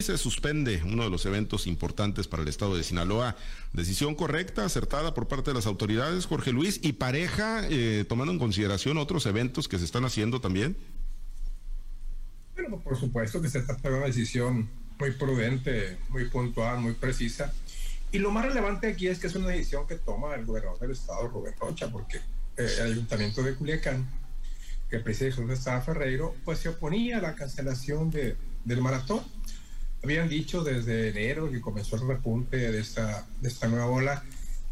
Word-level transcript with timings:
se 0.00 0.16
suspende 0.16 0.80
uno 0.84 1.02
de 1.02 1.10
los 1.10 1.26
eventos 1.26 1.66
importantes 1.66 2.28
para 2.28 2.44
el 2.44 2.48
estado 2.48 2.76
de 2.76 2.84
Sinaloa. 2.84 3.34
Decisión 3.72 4.14
correcta, 4.14 4.64
acertada 4.64 5.12
por 5.12 5.26
parte 5.26 5.50
de 5.50 5.54
las 5.54 5.66
autoridades, 5.66 6.24
Jorge 6.24 6.52
Luis, 6.52 6.78
y 6.84 6.92
pareja, 6.92 7.66
eh, 7.68 8.04
tomando 8.08 8.32
en 8.32 8.38
consideración 8.38 8.96
otros 8.96 9.26
eventos 9.26 9.66
que 9.66 9.76
se 9.76 9.84
están 9.84 10.04
haciendo 10.04 10.40
también. 10.40 10.76
Bueno, 12.54 12.78
por 12.78 12.96
supuesto 12.96 13.42
que 13.42 13.48
se 13.48 13.60
trata 13.62 13.90
de 13.90 13.96
una 13.96 14.06
decisión 14.06 14.70
muy 15.00 15.10
prudente, 15.10 15.98
muy 16.10 16.26
puntual, 16.26 16.78
muy 16.78 16.92
precisa. 16.92 17.52
Y 18.12 18.20
lo 18.20 18.30
más 18.30 18.44
relevante 18.44 18.86
aquí 18.86 19.08
es 19.08 19.18
que 19.18 19.26
es 19.26 19.34
una 19.34 19.48
decisión 19.48 19.84
que 19.88 19.96
toma 19.96 20.36
el 20.36 20.46
gobernador 20.46 20.78
del 20.78 20.92
estado, 20.92 21.26
Rubén 21.26 21.54
Rocha, 21.58 21.90
porque 21.90 22.18
eh, 22.56 22.72
el 22.78 22.92
ayuntamiento 22.92 23.42
de 23.42 23.56
Culiacán, 23.56 24.08
que 24.88 25.00
preside 25.00 25.32
Jesús 25.32 25.50
Estado 25.50 25.82
Ferreiro, 25.82 26.36
pues 26.44 26.60
se 26.60 26.68
oponía 26.68 27.18
a 27.18 27.20
la 27.20 27.34
cancelación 27.34 28.12
de, 28.12 28.36
del 28.64 28.80
maratón 28.80 29.37
habían 30.08 30.30
dicho 30.30 30.64
desde 30.64 31.10
enero 31.10 31.50
que 31.50 31.60
comenzó 31.60 31.96
el 31.96 32.08
repunte 32.08 32.56
de 32.56 32.80
esta, 32.80 33.26
de 33.42 33.48
esta 33.48 33.68
nueva 33.68 33.88
ola 33.88 34.24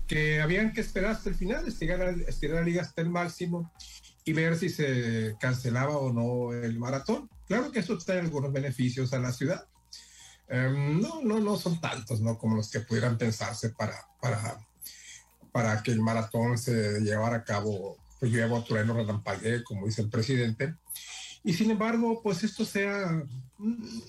que 0.07 0.41
habían 0.41 0.73
que 0.73 0.81
esperar 0.81 1.11
hasta 1.11 1.29
el 1.29 1.35
final, 1.35 1.69
estirar, 1.69 2.09
estirar 2.27 2.61
la 2.61 2.63
liga 2.63 2.81
hasta 2.81 3.03
el 3.03 3.11
máximo 3.11 3.71
y 4.25 4.33
ver 4.33 4.57
si 4.57 4.71
se 4.71 5.37
cancelaba 5.39 5.99
o 5.99 6.11
no 6.11 6.55
el 6.55 6.79
maratón. 6.79 7.29
Claro 7.47 7.71
que 7.71 7.81
esto 7.81 7.99
trae 7.99 8.21
algunos 8.21 8.51
beneficios 8.51 9.13
a 9.13 9.19
la 9.19 9.31
ciudad. 9.31 9.67
Em, 10.49 11.03
no, 11.03 11.21
no, 11.21 11.39
no 11.39 11.59
son 11.59 11.83
tantos, 11.83 12.23
¿no? 12.23 12.39
Como 12.39 12.57
los 12.57 12.71
que 12.71 12.81
pudieran 12.81 13.19
pensarse 13.19 13.69
para, 13.69 14.09
para, 14.23 14.59
para 15.53 15.83
que 15.83 15.91
el 15.91 16.01
maratón 16.01 16.57
se 16.57 17.01
llevara 17.01 17.37
a 17.37 17.45
cabo, 17.45 17.99
pues 18.19 18.33
llevo 18.33 18.57
a 18.57 18.65
trueno 18.65 18.95
relampaguee, 18.95 19.63
como 19.65 19.85
dice 19.85 20.01
el 20.01 20.09
presidente. 20.09 20.77
Y 21.47 21.53
sin 21.53 21.71
embargo, 21.71 22.21
pues 22.25 22.43
esto 22.43 22.65
sea, 22.65 23.23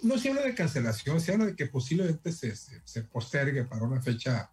no 0.02 0.18
se 0.18 0.30
habla 0.30 0.42
de 0.42 0.56
cancelación, 0.56 1.22
se 1.22 1.34
habla 1.34 1.46
de 1.46 1.56
que 1.56 1.68
posiblemente 1.68 2.32
se, 2.32 2.56
se, 2.56 3.04
postergue 3.04 3.64
para 3.64 3.84
una 3.84 4.02
fecha 4.02 4.50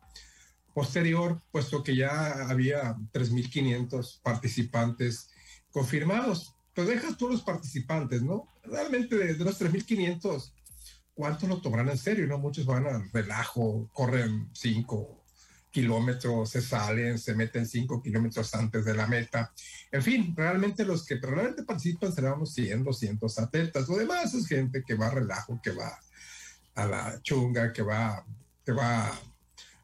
posterior, 0.74 1.40
puesto 1.50 1.82
que 1.82 1.96
ya 1.96 2.46
había 2.46 2.94
3.500 3.14 4.20
participantes 4.20 5.30
confirmados. 5.70 6.56
Pero 6.74 6.88
dejas 6.88 7.16
tú 7.16 7.30
los 7.30 7.40
participantes, 7.40 8.20
¿no? 8.20 8.52
Realmente 8.64 9.16
de, 9.16 9.32
de 9.32 9.44
los 9.46 9.58
3.500, 9.58 10.52
¿cuántos 11.14 11.48
lo 11.48 11.62
tomarán 11.62 11.88
en 11.88 11.96
serio? 11.96 12.26
¿No? 12.26 12.36
Muchos 12.36 12.66
van 12.66 12.86
al 12.86 13.10
relajo, 13.12 13.88
corren 13.94 14.50
5 14.52 15.24
kilómetros, 15.74 16.50
se 16.50 16.62
salen, 16.62 17.18
se 17.18 17.34
meten 17.34 17.66
cinco 17.66 18.00
kilómetros 18.00 18.54
antes 18.54 18.84
de 18.84 18.94
la 18.94 19.08
meta. 19.08 19.52
En 19.94 20.02
fin, 20.02 20.34
realmente 20.36 20.84
los 20.84 21.06
que 21.06 21.14
realmente 21.14 21.62
participan 21.62 22.12
serán 22.12 22.32
unos 22.32 22.52
100, 22.52 22.82
200 22.82 23.38
atletas. 23.38 23.88
Lo 23.88 23.96
demás 23.96 24.34
es 24.34 24.48
gente 24.48 24.82
que 24.84 24.94
va 24.94 25.06
a 25.06 25.10
relajo, 25.10 25.60
que 25.62 25.70
va 25.70 25.96
a 26.74 26.84
la 26.84 27.22
chunga, 27.22 27.72
que 27.72 27.82
va, 27.82 28.26
que 28.66 28.72
va 28.72 29.16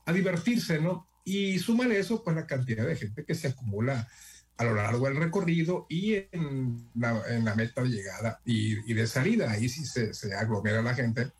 a 0.05 0.13
divertirse, 0.13 0.81
¿no? 0.81 1.07
Y 1.25 1.61
súmale 1.61 1.97
eso, 1.97 2.25
pues 2.25 2.35
la 2.35 2.45
cantidad 2.45 2.85
de 2.85 2.97
gente 2.97 3.25
que 3.25 3.37
se 3.37 3.47
acumula 3.47 4.09
a 4.57 4.65
lo 4.65 4.75
largo 4.75 5.07
del 5.07 5.15
recorrido 5.15 5.87
y 5.89 6.17
en 6.33 6.91
la, 6.97 7.23
en 7.29 7.45
la 7.45 7.55
meta 7.55 7.81
de 7.81 7.91
llegada 7.91 8.41
y, 8.45 8.91
y, 8.91 8.95
de 8.95 9.07
salida. 9.07 9.53
Ahí 9.53 9.69
sí 9.69 9.85
se, 9.85 10.13
se 10.13 10.35
aglomera 10.35 10.83
la 10.83 10.97
gente 10.97 11.31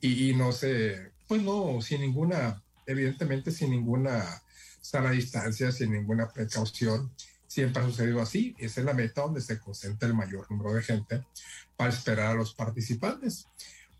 y, 0.00 0.30
y 0.30 0.34
no 0.34 0.52
se, 0.52 1.12
pues 1.26 1.42
no, 1.42 1.82
sin 1.82 2.00
ninguna 2.00 2.62
evidentemente 2.86 3.50
sin 3.50 3.70
ninguna 3.70 4.24
sana 4.80 5.10
distancia, 5.10 5.70
sin 5.70 5.92
ninguna 5.92 6.32
precaución. 6.32 7.12
Siempre 7.48 7.82
ha 7.82 7.86
sucedido 7.86 8.20
así. 8.20 8.54
Esa 8.58 8.80
es 8.80 8.86
la 8.86 8.94
meta 8.94 9.22
donde 9.22 9.40
se 9.40 9.58
concentra 9.58 10.08
el 10.08 10.14
mayor 10.14 10.48
número 10.48 10.74
de 10.74 10.82
gente 10.82 11.24
para 11.76 11.90
esperar 11.90 12.28
a 12.28 12.34
los 12.34 12.54
participantes. 12.54 13.48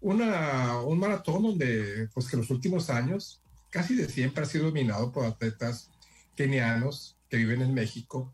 Una, 0.01 0.81
un 0.83 1.01
maratón 1.01 1.43
donde, 1.43 2.09
pues 2.15 2.29
que 2.29 2.37
los 2.37 2.51
últimos 2.51 2.89
años 2.91 3.43
casi 3.71 3.97
de 3.97 4.09
siempre 4.09 4.45
ha 4.45 4.47
sido 4.47 4.67
dominado 4.67 5.11
por 5.11 5.27
atletas 5.27 5.91
kenianos 6.37 7.17
que 7.29 7.37
viven 7.39 7.63
en 7.63 7.75
México 7.75 8.33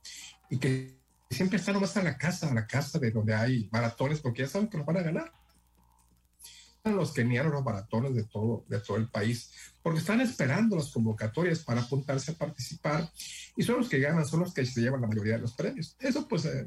y 0.50 0.58
que 0.58 0.98
siempre 1.30 1.58
están 1.58 1.80
más 1.80 1.96
a 1.96 2.02
la 2.02 2.18
casa, 2.18 2.50
a 2.50 2.54
la 2.54 2.66
casa 2.66 2.98
de 2.98 3.10
donde 3.10 3.34
hay 3.34 3.68
maratones, 3.72 4.20
porque 4.20 4.42
ya 4.42 4.48
saben 4.48 4.68
que 4.68 4.76
los 4.76 4.86
van 4.86 4.98
a 4.98 5.02
ganar 5.02 5.32
los 6.92 7.12
kenianos 7.12 7.52
los 7.52 7.64
maratones 7.64 8.14
de 8.14 8.24
todo, 8.24 8.64
de 8.68 8.80
todo 8.80 8.98
el 8.98 9.08
país, 9.08 9.50
porque 9.82 10.00
están 10.00 10.20
esperando 10.20 10.76
las 10.76 10.90
convocatorias 10.90 11.60
para 11.60 11.80
apuntarse 11.80 12.32
a 12.32 12.34
participar 12.34 13.10
y 13.56 13.62
son 13.62 13.78
los 13.78 13.88
que 13.88 14.00
ganan, 14.00 14.26
son 14.26 14.40
los 14.40 14.52
que 14.52 14.66
se 14.66 14.82
llevan 14.82 15.00
la 15.00 15.06
mayoría 15.06 15.34
de 15.34 15.40
los 15.40 15.54
premios. 15.54 15.96
Eso 15.98 16.28
pues 16.28 16.44
eh, 16.44 16.66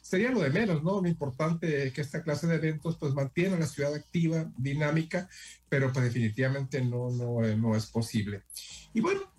sería 0.00 0.30
lo 0.30 0.40
de 0.40 0.50
menos, 0.50 0.82
¿no? 0.82 1.00
Lo 1.00 1.08
importante 1.08 1.86
es 1.86 1.92
que 1.92 2.00
esta 2.00 2.22
clase 2.22 2.46
de 2.48 2.56
eventos 2.56 2.96
pues 2.98 3.14
mantiene 3.14 3.58
la 3.58 3.66
ciudad 3.66 3.94
activa, 3.94 4.50
dinámica, 4.56 5.28
pero 5.68 5.92
pues 5.92 6.06
definitivamente 6.06 6.84
no, 6.84 7.10
no, 7.10 7.44
eh, 7.44 7.56
no 7.56 7.76
es 7.76 7.86
posible. 7.86 8.42
Y 8.92 9.00
bueno, 9.00 9.31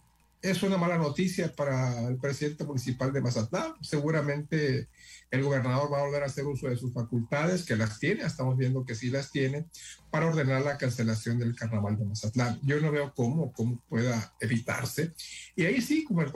es 0.44 0.62
una 0.62 0.78
mala 0.78 0.98
noticia 0.98 1.56
para 1.56 2.06
el 2.06 2.18
presidente 2.18 2.66
municipal 2.66 3.14
de 3.14 3.22
Mazatlán. 3.22 3.76
Seguramente 3.82 4.90
el 5.32 5.42
gobernador 5.42 5.92
va 5.92 6.00
a 6.00 6.04
volver 6.04 6.22
a 6.22 6.26
hacer 6.26 6.46
uso 6.46 6.68
de 6.68 6.76
sus 6.76 6.94
facultades, 6.94 7.64
que 7.64 7.78
las 7.78 7.98
tiene, 7.98 8.24
estamos 8.24 8.58
viendo 8.58 8.86
que 8.86 8.94
sí 8.94 9.10
las 9.10 9.32
tiene, 9.32 9.68
para 10.12 10.28
ordenar 10.28 10.62
la 10.62 10.78
cancelación 10.78 11.40
del 11.40 11.56
carnaval 11.56 11.98
de 11.98 12.04
Mazatlán. 12.04 12.60
Yo 12.62 12.82
no 12.82 12.92
veo 12.92 13.14
cómo, 13.16 13.54
cómo 13.54 13.82
pueda 13.88 14.36
evitarse. 14.42 15.14
Y 15.56 15.64
ahí 15.64 15.82
sí, 15.82 16.04
como, 16.04 16.22
el, 16.22 16.32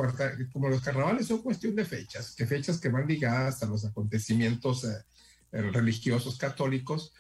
como 0.53 0.69
los 0.69 0.81
carnavales 0.81 1.27
son 1.27 1.41
cuestión 1.41 1.75
de 1.75 1.83
fechas, 1.83 2.33
que 2.33 2.47
fechas 2.47 2.79
que 2.79 2.87
van 2.87 3.07
ligadas 3.07 3.61
a 3.61 3.65
los 3.65 3.83
acontecimientos 3.83 4.85
eh, 4.85 5.03
eh, 5.51 5.61
religiosos 5.63 6.37
católicos, 6.37 7.13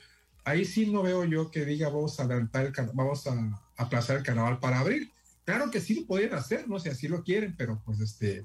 ahí 0.45 0.63
sí 0.63 0.89
no 0.89 1.03
veo 1.03 1.25
yo 1.25 1.51
que 1.51 1.65
diga 1.65 1.89
vamos 1.89 2.17
a 2.17 2.23
adelantar 2.23 2.65
el 2.65 2.73
vamos 2.93 3.27
a 3.27 3.61
aplazar 3.75 4.15
el 4.15 4.23
carnaval 4.23 4.59
para 4.59 4.79
abril. 4.79 5.11
Claro 5.47 5.71
que 5.71 5.79
sí 5.79 6.01
lo 6.01 6.05
podrían 6.07 6.33
hacer, 6.33 6.67
no 6.67 6.77
sé, 6.77 6.89
si 6.89 6.95
así 6.95 7.07
lo 7.07 7.23
quieren, 7.23 7.55
pero 7.55 7.81
pues 7.85 8.01
este, 8.01 8.43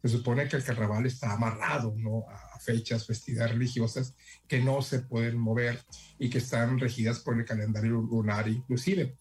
se 0.00 0.08
supone 0.08 0.48
que 0.48 0.56
el 0.56 0.64
carnaval 0.64 1.04
está 1.04 1.34
amarrado 1.34 1.94
¿no? 1.98 2.24
a 2.26 2.58
fechas, 2.58 3.06
festividades 3.06 3.52
religiosas 3.52 4.14
que 4.46 4.58
no 4.58 4.80
se 4.80 5.00
pueden 5.00 5.36
mover 5.36 5.78
y 6.18 6.30
que 6.30 6.38
están 6.38 6.78
regidas 6.78 7.18
por 7.20 7.38
el 7.38 7.44
calendario 7.44 8.00
lunar 8.00 8.48
inclusive. 8.48 9.18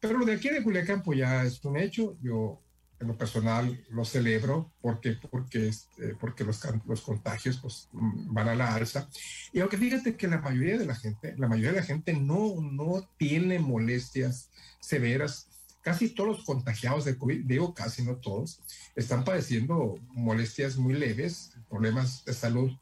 Pero 0.00 0.16
lo 0.16 0.24
de 0.24 0.32
aquí 0.32 0.48
de 0.48 0.62
Culiacán 0.62 1.02
pues 1.02 1.18
ya 1.18 1.44
es 1.44 1.62
un 1.62 1.76
hecho. 1.76 2.16
Yo 2.22 2.62
en 2.98 3.08
lo 3.08 3.18
personal 3.18 3.84
lo 3.90 4.06
celebro 4.06 4.72
porque, 4.80 5.18
porque, 5.30 5.68
este, 5.68 6.14
porque 6.14 6.42
los, 6.42 6.58
los 6.86 7.02
contagios 7.02 7.58
pues, 7.60 7.90
van 7.92 8.48
a 8.48 8.54
la 8.54 8.74
alza. 8.74 9.10
Y 9.52 9.60
aunque 9.60 9.76
fíjate 9.76 10.16
que 10.16 10.26
la 10.26 10.40
mayoría 10.40 10.78
de 10.78 10.86
la 10.86 10.94
gente, 10.94 11.34
la 11.36 11.48
mayoría 11.48 11.72
de 11.72 11.80
la 11.80 11.86
gente 11.86 12.14
no, 12.14 12.62
no 12.62 13.10
tiene 13.18 13.58
molestias 13.58 14.48
severas 14.80 15.51
casi 15.82 16.10
todos 16.10 16.36
los 16.36 16.44
contagiados 16.44 17.04
de 17.04 17.18
COVID, 17.18 17.44
digo 17.44 17.74
casi 17.74 18.02
no 18.02 18.16
todos, 18.16 18.60
están 18.96 19.24
padeciendo 19.24 19.98
molestias 20.10 20.76
muy 20.76 20.94
leves, 20.94 21.50
problemas 21.68 22.24
de 22.24 22.32
salud 22.32 22.72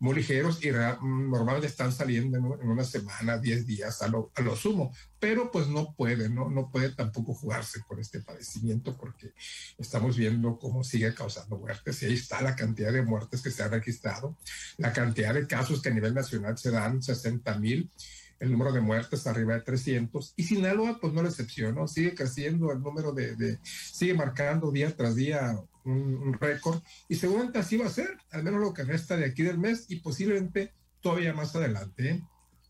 muy 0.00 0.14
ligeros 0.14 0.64
y 0.64 0.70
normalmente 0.70 1.66
están 1.66 1.92
saliendo 1.92 2.38
en, 2.38 2.44
una 2.68 2.84
semana, 2.84 3.36
10 3.36 3.66
días 3.66 4.00
a 4.00 4.08
lo, 4.08 4.32
a 4.34 4.40
lo, 4.40 4.56
sumo, 4.56 4.94
pero 5.18 5.50
pues 5.50 5.68
no 5.68 5.92
puede, 5.92 6.30
¿no? 6.30 6.48
no 6.48 6.70
puede 6.70 6.88
tampoco 6.88 7.34
jugarse 7.34 7.82
con 7.86 8.00
este 8.00 8.20
padecimiento 8.20 8.96
porque 8.96 9.34
estamos 9.76 10.16
viendo 10.16 10.58
cómo 10.58 10.84
sigue 10.84 11.14
causando 11.14 11.58
muertes 11.58 12.02
y 12.02 12.06
ahí 12.06 12.14
está 12.14 12.40
la 12.40 12.56
cantidad 12.56 12.92
de 12.92 13.02
muertes 13.02 13.42
que 13.42 13.50
se 13.50 13.62
han 13.62 13.72
registrado, 13.72 14.38
la 14.78 14.94
cantidad 14.94 15.34
de 15.34 15.46
casos 15.46 15.82
que 15.82 15.90
a 15.90 15.94
nivel 15.94 16.14
nacional 16.14 16.56
se 16.56 16.70
dan 16.70 17.02
60 17.02 17.58
mil 17.58 17.90
el 18.40 18.50
número 18.50 18.72
de 18.72 18.80
muertes 18.80 19.26
arriba 19.26 19.54
de 19.54 19.60
300 19.60 20.32
y 20.36 20.42
Sinaloa 20.42 20.98
pues 21.00 21.12
no 21.12 21.22
la 21.22 21.28
excepción, 21.28 21.74
¿no? 21.74 21.86
Sigue 21.86 22.14
creciendo 22.14 22.72
el 22.72 22.80
número 22.80 23.12
de, 23.12 23.36
de 23.36 23.58
sigue 23.62 24.14
marcando 24.14 24.72
día 24.72 24.96
tras 24.96 25.14
día 25.14 25.60
un, 25.84 26.32
récord 26.34 26.82
y 27.08 27.14
seguramente 27.16 27.58
así 27.58 27.76
va 27.76 27.86
a 27.86 27.90
ser, 27.90 28.16
al 28.30 28.42
menos 28.42 28.60
lo 28.60 28.72
que 28.72 28.84
resta 28.84 29.16
de 29.16 29.26
aquí 29.26 29.42
del 29.42 29.58
mes 29.58 29.86
y 29.88 29.96
posiblemente 29.96 30.72
todavía 31.00 31.34
más 31.34 31.54
adelante. 31.54 32.10
¿eh? 32.10 32.22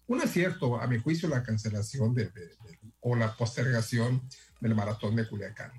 Un 0.08 0.20
acierto, 0.20 0.80
a 0.80 0.86
mi 0.86 0.98
juicio, 0.98 1.28
la 1.28 1.42
cancelación 1.42 2.14
de, 2.14 2.24
de, 2.30 2.50
o 3.00 3.14
la 3.14 3.36
postergación 3.36 4.22
del 4.60 4.74
maratón 4.74 5.14
de 5.16 5.28
Culiacán. 5.28 5.72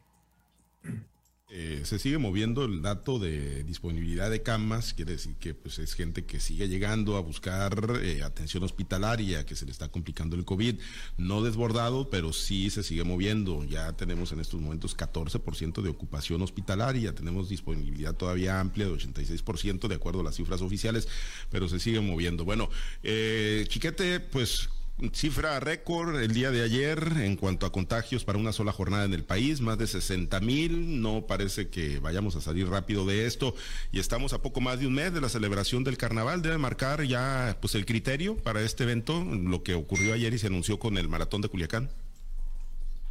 Eh, 1.53 1.81
se 1.83 2.00
sigue 2.00 2.18
moviendo 2.18 2.63
el 2.63 2.81
dato 2.81 3.19
de 3.19 3.65
disponibilidad 3.65 4.31
de 4.31 4.42
camas, 4.42 4.94
quiere 4.94 5.12
decir 5.12 5.36
que 5.36 5.53
pues 5.53 5.80
es 5.80 5.95
gente 5.95 6.24
que 6.24 6.39
sigue 6.39 6.69
llegando 6.69 7.18
a 7.18 7.19
buscar 7.19 8.00
eh, 8.01 8.24
atención 8.24 8.63
hospitalaria, 8.63 9.45
que 9.45 9.57
se 9.57 9.65
le 9.65 9.71
está 9.74 9.89
complicando 9.89 10.38
el 10.38 10.45
COVID, 10.45 10.80
no 11.18 11.44
desbordado, 11.44 12.09
pero 12.09 12.31
sí 12.31 12.69
se 12.69 12.83
sigue 12.83 13.03
moviendo. 13.03 13.65
Ya 13.65 13.92
tenemos 13.92 14.31
en 14.31 14.39
estos 14.39 14.62
momentos 14.62 14.95
14% 14.95 15.81
de 15.81 15.89
ocupación 15.89 16.42
hospitalaria, 16.42 17.13
tenemos 17.13 17.50
disponibilidad 17.50 18.15
todavía 18.15 18.62
amplia 18.62 18.86
de 18.86 18.94
86% 18.94 19.89
de 19.89 19.95
acuerdo 19.95 20.21
a 20.21 20.24
las 20.24 20.36
cifras 20.36 20.62
oficiales, 20.62 21.09
pero 21.50 21.68
se 21.68 21.81
sigue 21.81 22.00
moviendo. 22.00 22.45
Bueno, 22.45 22.69
eh, 23.04 23.65
Chiquete, 23.68 24.21
pues 24.21 24.69
cifra 25.13 25.59
récord 25.59 26.19
el 26.19 26.33
día 26.33 26.51
de 26.51 26.62
ayer 26.62 27.13
en 27.18 27.36
cuanto 27.36 27.65
a 27.65 27.71
contagios 27.71 28.24
para 28.24 28.38
una 28.38 28.53
sola 28.53 28.71
jornada 28.71 29.06
en 29.06 29.13
el 29.13 29.24
país, 29.24 29.59
más 29.62 29.77
de 29.77 29.88
60 29.88 30.39
mil. 30.42 31.01
No 31.01 31.25
parece 31.25 31.69
que 31.69 32.00
vayamos 32.00 32.36
a 32.36 32.42
salir 32.42 32.68
rápido 32.68 33.06
de 33.06 33.25
esto 33.25 33.56
y 33.92 34.00
estamos 34.00 34.33
a 34.33 34.42
poco 34.42 34.62
más 34.62 34.80
de 34.80 34.88
un 34.88 34.94
mes 34.94 35.13
de 35.13 35.21
la 35.21 35.30
celebración 35.30 35.83
del 35.83 35.98
carnaval. 35.98 36.42
Debe 36.42 36.57
marcar 36.57 37.03
ya 37.03 37.57
pues 37.59 37.75
el 37.75 37.86
criterio 37.86 38.38
para 38.38 38.62
este 38.62 38.83
evento, 38.83 39.24
lo 39.24 39.63
que 39.63 39.74
ocurrió 39.74 40.13
ayer 40.13 40.33
y 40.33 40.39
se 40.39 40.48
anunció 40.48 40.77
con 40.77 40.98
el 40.98 41.09
maratón 41.09 41.42
de 41.42 41.50
Culiacán. 41.50 41.89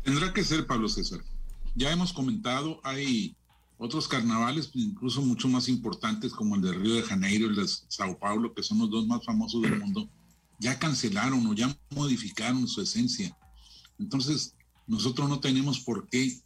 Tendrá 0.04 0.32
que 0.32 0.44
ser, 0.44 0.66
Pablo 0.66 0.88
César. 0.88 1.20
Ya 1.74 1.90
hemos 1.90 2.12
comentado, 2.12 2.80
hay 2.82 3.34
otros 3.78 4.08
carnavales, 4.08 4.70
incluso 4.74 5.22
mucho 5.22 5.48
más 5.48 5.68
importantes, 5.68 6.32
como 6.32 6.54
el 6.54 6.62
de 6.62 6.72
Río 6.72 6.94
de 6.94 7.02
Janeiro, 7.02 7.48
el 7.48 7.56
de 7.56 7.66
Sao 7.66 8.18
Paulo, 8.18 8.52
que 8.52 8.62
son 8.62 8.78
los 8.78 8.90
dos 8.90 9.06
más 9.06 9.24
famosos 9.24 9.62
del 9.62 9.78
mundo, 9.78 10.08
ya 10.60 10.78
cancelaron 10.78 11.44
o 11.46 11.54
ya 11.54 11.74
modificaron 11.88 12.68
su 12.68 12.82
esencia. 12.82 13.36
Entonces, 13.98 14.54
nosotros 14.86 15.28
no 15.28 15.40
tenemos 15.40 15.80
por 15.80 16.06
qué 16.08 16.38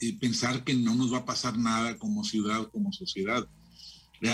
eh, 0.00 0.18
pensar 0.18 0.64
que 0.64 0.74
no 0.74 0.94
nos 0.94 1.12
va 1.12 1.18
a 1.18 1.24
pasar 1.26 1.58
nada 1.58 1.98
como 1.98 2.24
ciudad, 2.24 2.68
como 2.72 2.92
sociedad. 2.92 3.46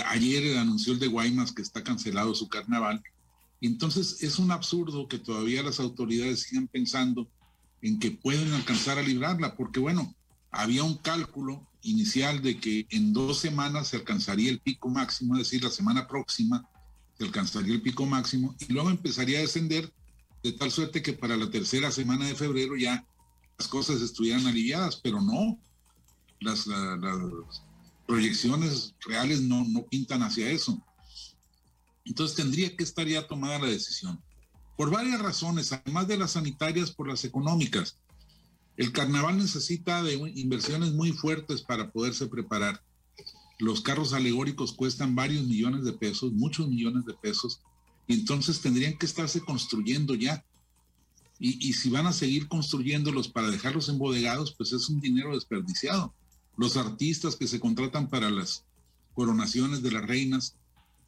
Ayer 0.07 0.57
anunció 0.57 0.93
el 0.93 0.99
de 0.99 1.07
Guaymas 1.07 1.51
que 1.51 1.61
está 1.61 1.83
cancelado 1.83 2.33
su 2.33 2.47
carnaval. 2.47 3.03
Entonces, 3.59 4.23
es 4.23 4.39
un 4.39 4.51
absurdo 4.51 5.09
que 5.09 5.19
todavía 5.19 5.61
las 5.63 5.81
autoridades 5.81 6.41
sigan 6.43 6.67
pensando 6.69 7.27
en 7.81 7.99
que 7.99 8.11
pueden 8.11 8.53
alcanzar 8.53 8.97
a 8.97 9.03
librarla, 9.03 9.57
porque 9.57 9.81
bueno, 9.81 10.15
había 10.49 10.83
un 10.83 10.95
cálculo 10.95 11.67
inicial 11.81 12.41
de 12.41 12.57
que 12.57 12.87
en 12.89 13.11
dos 13.11 13.39
semanas 13.39 13.89
se 13.89 13.97
alcanzaría 13.97 14.49
el 14.49 14.61
pico 14.61 14.87
máximo, 14.87 15.35
es 15.35 15.39
decir, 15.39 15.61
la 15.61 15.69
semana 15.69 16.07
próxima 16.07 16.65
se 17.17 17.23
alcanzaría 17.23 17.73
el 17.73 17.81
pico 17.81 18.05
máximo 18.05 18.55
y 18.59 18.73
luego 18.73 18.89
empezaría 18.89 19.39
a 19.39 19.41
descender 19.41 19.93
de 20.43 20.51
tal 20.53 20.71
suerte 20.71 21.01
que 21.01 21.13
para 21.13 21.37
la 21.37 21.49
tercera 21.49 21.91
semana 21.91 22.27
de 22.27 22.35
febrero 22.35 22.75
ya 22.75 23.05
las 23.57 23.67
cosas 23.67 24.01
estuvieran 24.01 24.45
aliviadas, 24.45 24.99
pero 25.01 25.21
no, 25.21 25.57
las, 26.39 26.67
proyecciones 28.05 28.93
reales 29.05 29.41
no, 29.41 29.63
no 29.63 29.85
pintan 29.85 30.23
hacia 30.23 30.49
eso. 30.49 30.81
Entonces 32.03 32.35
tendría 32.35 32.75
que 32.75 32.83
estar 32.83 33.07
ya 33.07 33.25
tomada 33.25 33.59
la 33.59 33.67
decisión. 33.67 34.21
Por 34.75 34.91
varias 34.91 35.21
razones, 35.21 35.71
además 35.71 36.07
de 36.07 36.17
las 36.17 36.31
sanitarias, 36.31 36.91
por 36.91 37.07
las 37.07 37.23
económicas. 37.23 37.97
El 38.75 38.91
carnaval 38.91 39.37
necesita 39.37 40.01
de 40.03 40.15
inversiones 40.35 40.91
muy 40.91 41.11
fuertes 41.11 41.61
para 41.61 41.91
poderse 41.91 42.27
preparar. 42.27 42.83
Los 43.59 43.81
carros 43.81 44.13
alegóricos 44.13 44.73
cuestan 44.73 45.15
varios 45.15 45.45
millones 45.45 45.83
de 45.83 45.93
pesos, 45.93 46.33
muchos 46.33 46.67
millones 46.67 47.05
de 47.05 47.13
pesos, 47.13 47.61
entonces 48.07 48.61
tendrían 48.61 48.97
que 48.97 49.05
estarse 49.05 49.41
construyendo 49.41 50.15
ya. 50.15 50.43
Y, 51.39 51.73
si 51.73 51.89
van 51.89 52.07
a 52.07 52.13
seguir 52.13 52.47
construyéndolos 52.47 53.27
para 53.27 53.51
dejarlos 53.51 53.89
embodegados, 53.89 54.53
pues 54.53 54.71
es 54.71 54.87
un 54.87 55.01
dinero 55.01 55.33
desperdiciado. 55.33 56.13
Los 56.55 56.77
artistas 56.77 57.35
que 57.35 57.47
se 57.47 57.59
contratan 57.59 58.07
para 58.07 58.29
las 58.29 58.63
coronaciones 59.13 59.81
de 59.81 59.91
las 59.91 60.05
reinas 60.05 60.55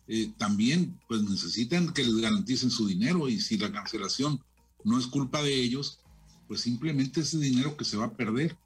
eh, 0.07 0.33
también 0.37 0.99
pues 1.07 1.21
necesitan 1.21 1.93
que 1.93 2.03
les 2.03 2.17
garanticen 2.17 2.69
su 2.69 2.85
dinero 2.85 3.29
y 3.29 3.39
si 3.39 3.57
la 3.57 3.71
cancelación 3.71 4.41
no 4.83 4.99
es 4.99 5.07
culpa 5.07 5.41
de 5.41 5.55
ellos, 5.55 5.99
pues 6.47 6.61
simplemente 6.61 7.21
ese 7.21 7.39
dinero 7.39 7.77
que 7.77 7.85
se 7.85 7.97
va 7.97 8.05
a 8.05 8.17
perder. 8.17 8.57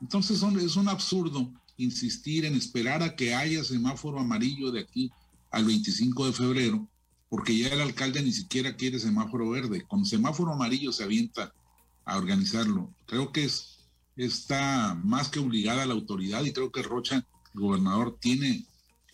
Entonces 0.00 0.42
es 0.42 0.76
un 0.76 0.88
absurdo 0.88 1.52
insistir 1.76 2.44
en 2.44 2.54
esperar 2.54 3.02
a 3.02 3.16
que 3.16 3.34
haya 3.34 3.64
semáforo 3.64 4.18
amarillo 4.20 4.70
de 4.70 4.80
aquí 4.80 5.10
al 5.50 5.64
25 5.64 6.26
de 6.26 6.32
febrero, 6.32 6.88
porque 7.28 7.56
ya 7.56 7.68
el 7.68 7.80
alcalde 7.80 8.22
ni 8.22 8.32
siquiera 8.32 8.76
quiere 8.76 8.98
semáforo 8.98 9.50
verde. 9.50 9.84
Con 9.86 10.04
semáforo 10.04 10.52
amarillo 10.52 10.92
se 10.92 11.04
avienta 11.04 11.52
a 12.04 12.16
organizarlo. 12.16 12.92
Creo 13.06 13.32
que 13.32 13.44
es, 13.44 13.88
está 14.16 14.98
más 15.04 15.28
que 15.28 15.40
obligada 15.40 15.86
la 15.86 15.94
autoridad 15.94 16.44
y 16.44 16.52
creo 16.52 16.70
que 16.70 16.82
Rocha, 16.82 17.16
el 17.54 17.60
gobernador, 17.60 18.18
tiene 18.20 18.66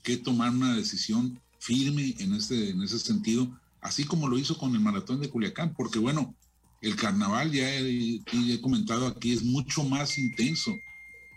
que 0.02 0.16
tomar 0.16 0.50
una 0.50 0.74
decisión 0.74 1.40
firme 1.58 2.14
en, 2.18 2.34
este, 2.34 2.70
en 2.70 2.82
ese 2.82 2.98
sentido, 2.98 3.58
así 3.80 4.04
como 4.04 4.28
lo 4.28 4.38
hizo 4.38 4.58
con 4.58 4.74
el 4.74 4.80
maratón 4.80 5.20
de 5.20 5.30
Culiacán, 5.30 5.74
porque 5.74 5.98
bueno, 5.98 6.34
el 6.80 6.96
carnaval, 6.96 7.52
ya 7.52 7.72
he, 7.72 8.20
he 8.26 8.60
comentado 8.60 9.06
aquí, 9.06 9.32
es 9.32 9.44
mucho 9.44 9.84
más 9.84 10.18
intenso. 10.18 10.72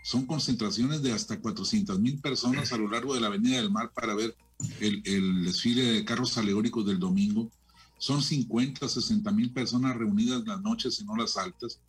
Son 0.06 0.24
concentraciones 0.24 1.02
de 1.02 1.10
hasta 1.10 1.40
400 1.40 1.98
mil 1.98 2.20
personas 2.20 2.72
a 2.72 2.76
lo 2.76 2.88
largo 2.88 3.12
de 3.12 3.20
la 3.20 3.26
Avenida 3.26 3.56
del 3.56 3.72
Mar 3.72 3.90
para 3.92 4.14
ver 4.14 4.36
el, 4.78 5.44
desfile 5.44 5.82
de 5.82 6.04
carros 6.04 6.38
alegóricos 6.38 6.86
del 6.86 7.00
domingo. 7.00 7.50
Son 7.98 8.22
50, 8.22 8.88
60 8.88 9.32
mil 9.32 9.52
personas 9.52 9.96
reunidas 9.96 10.46
las 10.46 10.62
noches 10.62 11.00
y 11.00 11.04
no 11.04 11.16
las 11.16 11.36
altas. 11.36 11.80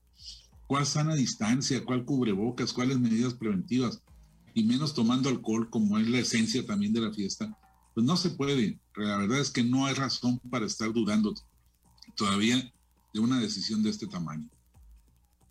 ¿Cuál 0.66 0.88
sana 0.88 1.14
distancia? 1.14 1.86
¿Cuál 1.86 2.06
cubrebocas? 2.06 2.74
¿Cuáles 2.74 3.00
medidas 3.00 3.36
preventivas? 3.36 4.02
Y 4.56 4.64
menos 4.64 4.96
tomando 4.96 5.30
alcohol, 5.30 5.70
como 5.70 6.00
es 6.00 6.08
la 6.10 6.18
esencia 6.18 6.66
también 6.66 6.94
de 6.94 7.02
la 7.02 7.14
fiesta. 7.14 7.56
Pues 7.94 8.04
no 8.04 8.18
se 8.18 8.32
puede. 8.32 8.80
La 8.96 9.18
verdad 9.18 9.42
es 9.42 9.52
que 9.52 9.64
no 9.64 9.86
hay 9.86 9.94
razón 9.94 10.40
para 10.50 10.66
estar 10.66 10.92
dudando 10.92 11.36
todavía 12.16 12.74
de 13.14 13.20
una 13.20 13.40
decisión 13.40 13.84
de 13.84 13.92
este 13.92 14.08
tamaño. 14.08 14.50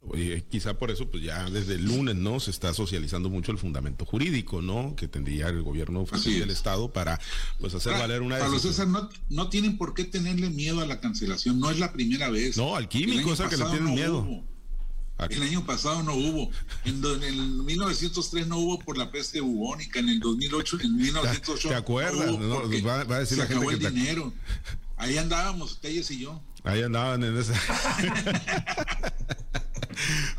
Oye, 0.09 0.45
quizá 0.49 0.79
por 0.79 0.91
eso, 0.91 1.11
pues 1.11 1.23
ya 1.23 1.49
desde 1.51 1.75
el 1.75 1.85
lunes, 1.85 2.15
¿no? 2.15 2.39
Se 2.39 2.51
está 2.51 2.73
socializando 2.73 3.29
mucho 3.29 3.53
el 3.53 3.59
fundamento 3.59 4.05
jurídico, 4.05 4.63
¿no? 4.63 4.95
Que 4.95 5.09
tendría 5.09 5.49
el 5.49 5.63
gobierno 5.63 6.05
del 6.05 6.51
Estado 6.51 6.93
para, 6.93 7.21
pues, 7.61 7.75
hacer 7.75 7.93
valer 7.93 8.23
una 8.23 8.37
decisión. 8.37 8.61
César, 8.61 8.89
no, 8.89 9.09
no, 9.29 9.49
tienen 9.49 9.79
por 9.79 9.95
qué 9.95 10.05
tenerle 10.05 10.51
miedo 10.51 10.81
a 10.81 10.87
la 10.87 11.01
cancelación. 11.01 11.59
No 11.59 11.71
es 11.71 11.79
la 11.79 11.93
primera 11.93 12.31
vez. 12.31 12.57
No, 12.57 12.77
al 12.77 12.89
químico 12.89 13.33
es 13.33 13.41
que 13.41 13.57
le 13.57 13.65
tienen 13.65 13.95
miedo. 13.95 14.45
El 15.19 15.43
año 15.43 15.65
pasado 15.65 16.03
no 16.03 16.15
hubo. 16.15 16.51
En, 16.85 17.03
en, 17.23 17.65
1903 17.65 18.47
no 18.47 18.59
hubo 18.59 18.79
por 18.79 18.99
la 18.99 19.11
peste 19.11 19.41
bubónica. 19.41 19.99
En 19.99 20.11
el 20.11 20.21
2008, 20.21 20.79
en 20.83 20.97
1908. 20.99 21.69
¿Te 21.69 21.75
acuerdas? 21.75 22.39
No, 22.39 22.63
va, 22.87 23.01
a 23.01 23.21
decir 23.21 23.29
se 23.29 23.37
la 23.37 23.45
acabó 23.45 23.71
gente 23.71 23.87
el 23.87 23.95
dinero. 23.95 24.33
Ahí 24.97 25.17
andábamos, 25.19 25.73
ustedes 25.73 26.11
y 26.11 26.21
yo. 26.21 26.43
Ahí 26.65 26.83
andaban 26.83 27.23
en 27.23 27.37
esa. 27.37 27.55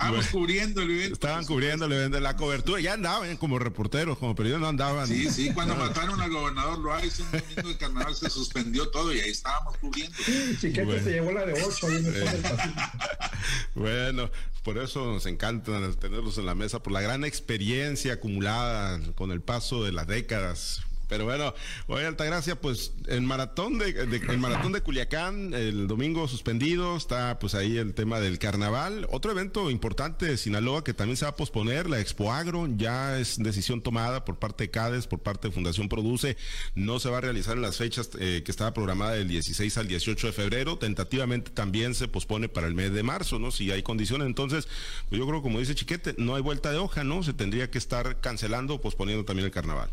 Estábamos 0.07 0.27
cubriendo 0.27 0.81
el 0.81 0.91
evento. 0.91 1.13
Estaban 1.13 1.45
cubriendo 1.45 1.85
el 1.85 1.91
evento, 1.93 2.19
la 2.19 2.35
cobertura, 2.35 2.79
ya 2.79 2.93
andaban 2.93 3.37
como 3.37 3.59
reporteros, 3.59 4.17
como 4.17 4.35
periodistas 4.35 4.61
no 4.61 4.67
andaban. 4.67 5.07
Sí, 5.07 5.29
sí, 5.29 5.51
cuando 5.53 5.75
mataron 5.75 6.19
al 6.21 6.31
gobernador 6.31 6.79
Loaiza, 6.79 7.23
un 7.23 7.39
domingo 7.39 7.69
de 7.69 7.77
carnaval 7.77 8.15
se 8.15 8.29
suspendió 8.29 8.89
todo 8.89 9.13
y 9.13 9.19
ahí 9.19 9.29
estábamos 9.29 9.77
cubriendo. 9.77 10.15
Chiquete 10.59 11.03
se 11.03 11.11
llevó 11.11 11.31
la 11.31 11.45
de 11.45 11.53
ocho 11.61 11.87
ahí 11.87 11.97
en 11.97 12.05
el 12.05 12.13
Bueno, 13.75 14.31
por 14.63 14.77
eso 14.77 15.05
nos 15.05 15.25
encanta 15.25 15.91
tenerlos 15.99 16.37
en 16.37 16.45
la 16.45 16.55
mesa, 16.55 16.81
por 16.81 16.93
la 16.93 17.01
gran 17.01 17.23
experiencia 17.23 18.13
acumulada 18.13 18.99
con 19.15 19.31
el 19.31 19.41
paso 19.41 19.83
de 19.83 19.91
las 19.91 20.07
décadas 20.07 20.81
pero 21.07 21.25
bueno, 21.25 21.53
oye 21.87 22.05
Altagracia, 22.05 22.59
pues 22.59 22.93
el 23.07 23.21
maratón 23.21 23.77
de, 23.77 23.89
el 23.89 24.37
maratón 24.37 24.71
de 24.73 24.81
Culiacán, 24.81 25.53
el 25.53 25.87
domingo 25.87 26.27
suspendido, 26.27 26.95
está 26.97 27.39
pues 27.39 27.55
ahí 27.55 27.77
el 27.77 27.93
tema 27.93 28.19
del 28.19 28.39
carnaval. 28.39 29.07
Otro 29.11 29.31
evento 29.31 29.69
importante 29.69 30.25
de 30.25 30.37
Sinaloa 30.37 30.83
que 30.83 30.93
también 30.93 31.17
se 31.17 31.25
va 31.25 31.31
a 31.31 31.35
posponer, 31.35 31.89
la 31.89 31.99
Expo 31.99 32.31
Agro, 32.31 32.67
ya 32.75 33.19
es 33.19 33.37
decisión 33.37 33.81
tomada 33.81 34.25
por 34.25 34.37
parte 34.37 34.65
de 34.65 34.71
CADES, 34.71 35.07
por 35.07 35.19
parte 35.19 35.47
de 35.47 35.53
Fundación 35.53 35.89
Produce, 35.89 36.37
no 36.75 36.99
se 36.99 37.09
va 37.09 37.19
a 37.19 37.21
realizar 37.21 37.55
en 37.55 37.61
las 37.61 37.77
fechas 37.77 38.09
eh, 38.19 38.41
que 38.43 38.51
estaba 38.51 38.73
programada 38.73 39.13
del 39.13 39.27
16 39.27 39.77
al 39.77 39.87
18 39.87 40.27
de 40.27 40.33
febrero, 40.33 40.77
tentativamente 40.77 41.51
también 41.51 41.95
se 41.95 42.07
pospone 42.07 42.49
para 42.49 42.67
el 42.67 42.73
mes 42.73 42.93
de 42.93 43.03
marzo, 43.03 43.39
¿no? 43.39 43.51
Si 43.51 43.71
hay 43.71 43.83
condiciones, 43.83 44.27
entonces, 44.27 44.67
pues 45.09 45.19
yo 45.19 45.27
creo 45.27 45.41
como 45.41 45.59
dice 45.59 45.75
Chiquete, 45.75 46.15
no 46.17 46.35
hay 46.35 46.41
vuelta 46.41 46.71
de 46.71 46.77
hoja, 46.77 47.03
¿no? 47.03 47.23
Se 47.23 47.33
tendría 47.33 47.69
que 47.71 47.77
estar 47.77 48.19
cancelando 48.19 48.75
o 48.75 48.81
posponiendo 48.81 49.25
también 49.25 49.45
el 49.45 49.51
carnaval. 49.51 49.89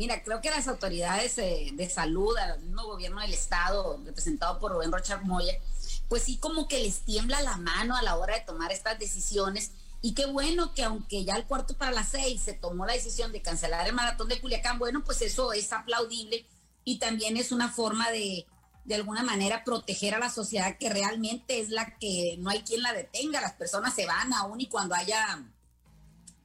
Mira, 0.00 0.22
creo 0.22 0.40
que 0.40 0.48
las 0.48 0.66
autoridades 0.66 1.36
de 1.36 1.90
salud, 1.92 2.34
al 2.38 2.58
mismo 2.62 2.84
gobierno 2.84 3.20
del 3.20 3.34
estado, 3.34 4.00
representado 4.02 4.58
por 4.58 4.72
Rubén 4.72 4.90
Rocha 4.90 5.18
Moya, 5.18 5.52
pues 6.08 6.22
sí 6.22 6.38
como 6.38 6.68
que 6.68 6.82
les 6.82 7.00
tiembla 7.00 7.42
la 7.42 7.58
mano 7.58 7.94
a 7.94 8.00
la 8.00 8.16
hora 8.16 8.34
de 8.34 8.40
tomar 8.40 8.72
estas 8.72 8.98
decisiones. 8.98 9.72
Y 10.00 10.14
qué 10.14 10.24
bueno 10.24 10.72
que 10.72 10.84
aunque 10.84 11.26
ya 11.26 11.34
al 11.34 11.46
cuarto 11.46 11.76
para 11.76 11.90
las 11.90 12.08
seis 12.08 12.40
se 12.40 12.54
tomó 12.54 12.86
la 12.86 12.94
decisión 12.94 13.30
de 13.30 13.42
cancelar 13.42 13.86
el 13.86 13.92
maratón 13.92 14.28
de 14.28 14.40
Culiacán, 14.40 14.78
bueno, 14.78 15.04
pues 15.04 15.20
eso 15.20 15.52
es 15.52 15.70
aplaudible 15.70 16.46
y 16.82 16.98
también 16.98 17.36
es 17.36 17.52
una 17.52 17.68
forma 17.68 18.10
de, 18.10 18.46
de 18.86 18.94
alguna 18.94 19.22
manera, 19.22 19.64
proteger 19.64 20.14
a 20.14 20.18
la 20.18 20.30
sociedad 20.30 20.78
que 20.78 20.88
realmente 20.88 21.60
es 21.60 21.68
la 21.68 21.98
que 21.98 22.36
no 22.38 22.48
hay 22.48 22.62
quien 22.62 22.80
la 22.80 22.94
detenga. 22.94 23.42
Las 23.42 23.52
personas 23.52 23.94
se 23.94 24.06
van 24.06 24.32
aún 24.32 24.62
y 24.62 24.66
cuando 24.66 24.94
haya 24.94 25.44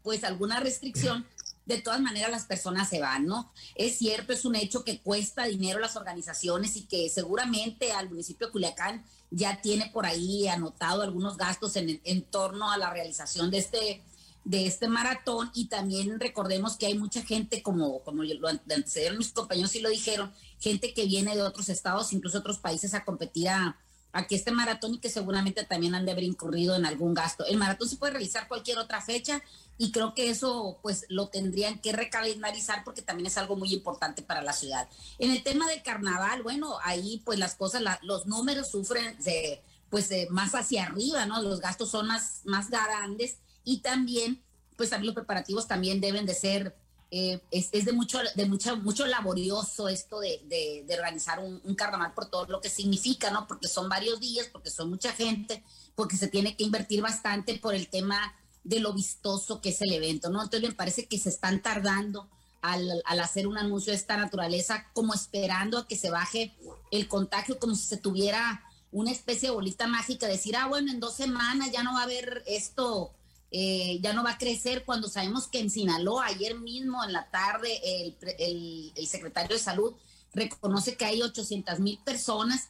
pues 0.03 0.25
alguna 0.25 0.59
restricción 0.59 1.25
de 1.65 1.81
todas 1.81 1.99
maneras 1.99 2.31
las 2.31 2.45
personas 2.45 2.89
se 2.89 2.99
van, 2.99 3.25
¿no? 3.25 3.51
Es 3.75 3.97
cierto, 3.97 4.33
es 4.33 4.45
un 4.45 4.55
hecho 4.55 4.83
que 4.83 5.01
cuesta 5.01 5.45
dinero 5.45 5.79
las 5.79 5.95
organizaciones 5.95 6.75
y 6.77 6.85
que 6.85 7.09
seguramente 7.09 7.91
al 7.91 8.09
municipio 8.09 8.47
de 8.47 8.53
Culiacán 8.53 9.05
ya 9.31 9.61
tiene 9.61 9.89
por 9.91 10.05
ahí 10.05 10.47
anotado 10.47 11.01
algunos 11.01 11.37
gastos 11.37 11.75
en, 11.75 11.99
en 12.03 12.21
torno 12.23 12.71
a 12.71 12.77
la 12.77 12.91
realización 12.91 13.49
de 13.51 13.57
este 13.57 14.03
de 14.43 14.67
este 14.67 14.87
maratón 14.87 15.49
y 15.55 15.69
también 15.69 16.19
recordemos 16.19 16.77
que 16.77 16.85
hay 16.85 16.95
mucha 16.95 17.23
gente 17.23 17.63
como 17.63 18.03
como 18.03 18.23
lo 18.23 18.47
antecedieron 18.47 19.17
mis 19.17 19.31
compañeros 19.31 19.75
y 19.75 19.79
lo 19.79 19.89
dijeron 19.89 20.31
gente 20.59 20.93
que 20.93 21.07
viene 21.07 21.35
de 21.35 21.41
otros 21.41 21.67
estados 21.69 22.13
incluso 22.13 22.37
otros 22.37 22.59
países 22.59 22.93
a 22.93 23.03
competir 23.03 23.49
a, 23.49 23.75
a 24.15 24.25
que 24.25 24.35
este 24.35 24.51
maratón 24.51 24.93
y 24.93 24.99
que 24.99 25.09
seguramente 25.09 25.65
también 25.65 25.93
han 25.93 26.05
de 26.05 26.13
haber 26.13 26.23
incurrido 26.23 26.73
en 26.77 26.85
algún 26.85 27.13
gasto. 27.13 27.45
El 27.45 27.57
maratón 27.57 27.89
se 27.89 27.97
puede 27.97 28.13
realizar 28.13 28.47
cualquier 28.47 28.77
otra 28.77 29.01
fecha 29.01 29.43
y 29.77 29.91
creo 29.91 30.13
que 30.13 30.29
eso 30.29 30.79
pues 30.81 31.05
lo 31.09 31.27
tendrían 31.27 31.79
que 31.79 31.91
recalendarizar 31.91 32.85
porque 32.85 33.01
también 33.01 33.27
es 33.27 33.37
algo 33.37 33.57
muy 33.57 33.73
importante 33.73 34.21
para 34.21 34.41
la 34.41 34.53
ciudad. 34.53 34.87
En 35.19 35.31
el 35.31 35.43
tema 35.43 35.67
del 35.67 35.83
carnaval, 35.83 36.43
bueno, 36.43 36.77
ahí 36.83 37.21
pues 37.25 37.37
las 37.37 37.55
cosas, 37.55 37.83
los 38.03 38.25
números 38.25 38.71
sufren 38.71 39.17
de, 39.25 39.61
pues 39.89 40.09
más 40.29 40.55
hacia 40.55 40.85
arriba, 40.85 41.25
¿no? 41.25 41.41
Los 41.41 41.59
gastos 41.59 41.91
son 41.91 42.07
más, 42.07 42.39
más 42.45 42.69
grandes 42.69 43.39
y 43.65 43.79
también 43.79 44.41
pues 44.77 44.91
también 44.91 45.07
los 45.07 45.15
preparativos 45.15 45.67
también 45.67 45.99
deben 45.99 46.25
de 46.25 46.33
ser 46.33 46.73
eh, 47.11 47.41
es, 47.51 47.71
de 47.71 47.93
mucho 47.93 48.19
de 48.35 48.45
mucho 48.45 48.77
mucho 48.77 49.05
laborioso 49.05 49.87
esto 49.87 50.19
de, 50.19 50.41
de, 50.45 50.93
organizar 50.95 51.39
un, 51.39 51.61
un, 51.63 51.75
carnaval 51.75 52.13
por 52.13 52.29
todo 52.29 52.45
lo 52.47 52.61
que 52.61 52.69
significa, 52.69 53.29
¿no? 53.31 53.47
Porque 53.47 53.67
son 53.67 53.87
varios 53.87 54.19
días, 54.19 54.47
porque 54.51 54.69
son 54.69 54.89
mucha 54.89 55.13
gente, 55.13 55.63
porque 55.95 56.17
se 56.17 56.27
tiene 56.27 56.55
que 56.57 56.63
invertir 56.63 57.01
bastante 57.01 57.57
por 57.59 57.75
el 57.75 57.87
tema 57.87 58.33
de 58.63 58.79
lo 58.79 58.93
vistoso 58.93 59.61
que 59.61 59.69
es 59.69 59.81
el 59.81 59.93
evento, 59.93 60.29
¿no? 60.29 60.41
Entonces 60.43 60.67
me 60.67 60.75
parece 60.75 61.05
que 61.07 61.19
se 61.19 61.29
están 61.29 61.61
tardando 61.61 62.27
al, 62.61 63.03
al, 63.05 63.19
hacer 63.19 63.47
un 63.47 63.57
anuncio 63.57 63.91
de 63.91 63.97
esta 63.97 64.17
naturaleza, 64.17 64.87
como 64.93 65.13
esperando 65.13 65.77
a 65.77 65.87
que 65.87 65.95
se 65.95 66.09
baje 66.09 66.55
el 66.91 67.07
contagio, 67.07 67.59
como 67.59 67.75
si 67.75 67.83
se 67.83 67.97
tuviera 67.97 68.63
una 68.91 69.11
especie 69.11 69.49
de 69.49 69.55
bolita 69.55 69.87
mágica, 69.87 70.25
decir, 70.25 70.55
ah, 70.55 70.67
bueno, 70.67 70.91
en 70.91 70.99
dos 70.99 71.15
semanas 71.15 71.71
ya 71.71 71.83
no 71.83 71.93
va 71.93 71.99
a 71.99 72.03
haber 72.03 72.43
esto, 72.47 73.11
eh, 73.57 73.99
ya 74.01 74.11
no 74.11 74.21
va 74.21 74.31
a 74.31 74.37
crecer, 74.37 74.83
cuando 74.83 75.07
sabemos 75.07 75.47
que 75.47 75.59
en 75.59 75.69
Sinaloa, 75.69 76.25
ayer 76.25 76.59
mismo 76.59 77.01
en 77.05 77.13
la 77.13 77.31
tarde, 77.31 77.79
el, 77.85 78.17
el, 78.93 79.07
secretario 79.07 79.55
de 79.55 79.63
Salud 79.63 79.93
reconoce 80.33 80.97
que 80.97 81.05
hay 81.05 81.21
800 81.21 81.79
mil 81.79 81.97
personas 81.99 82.67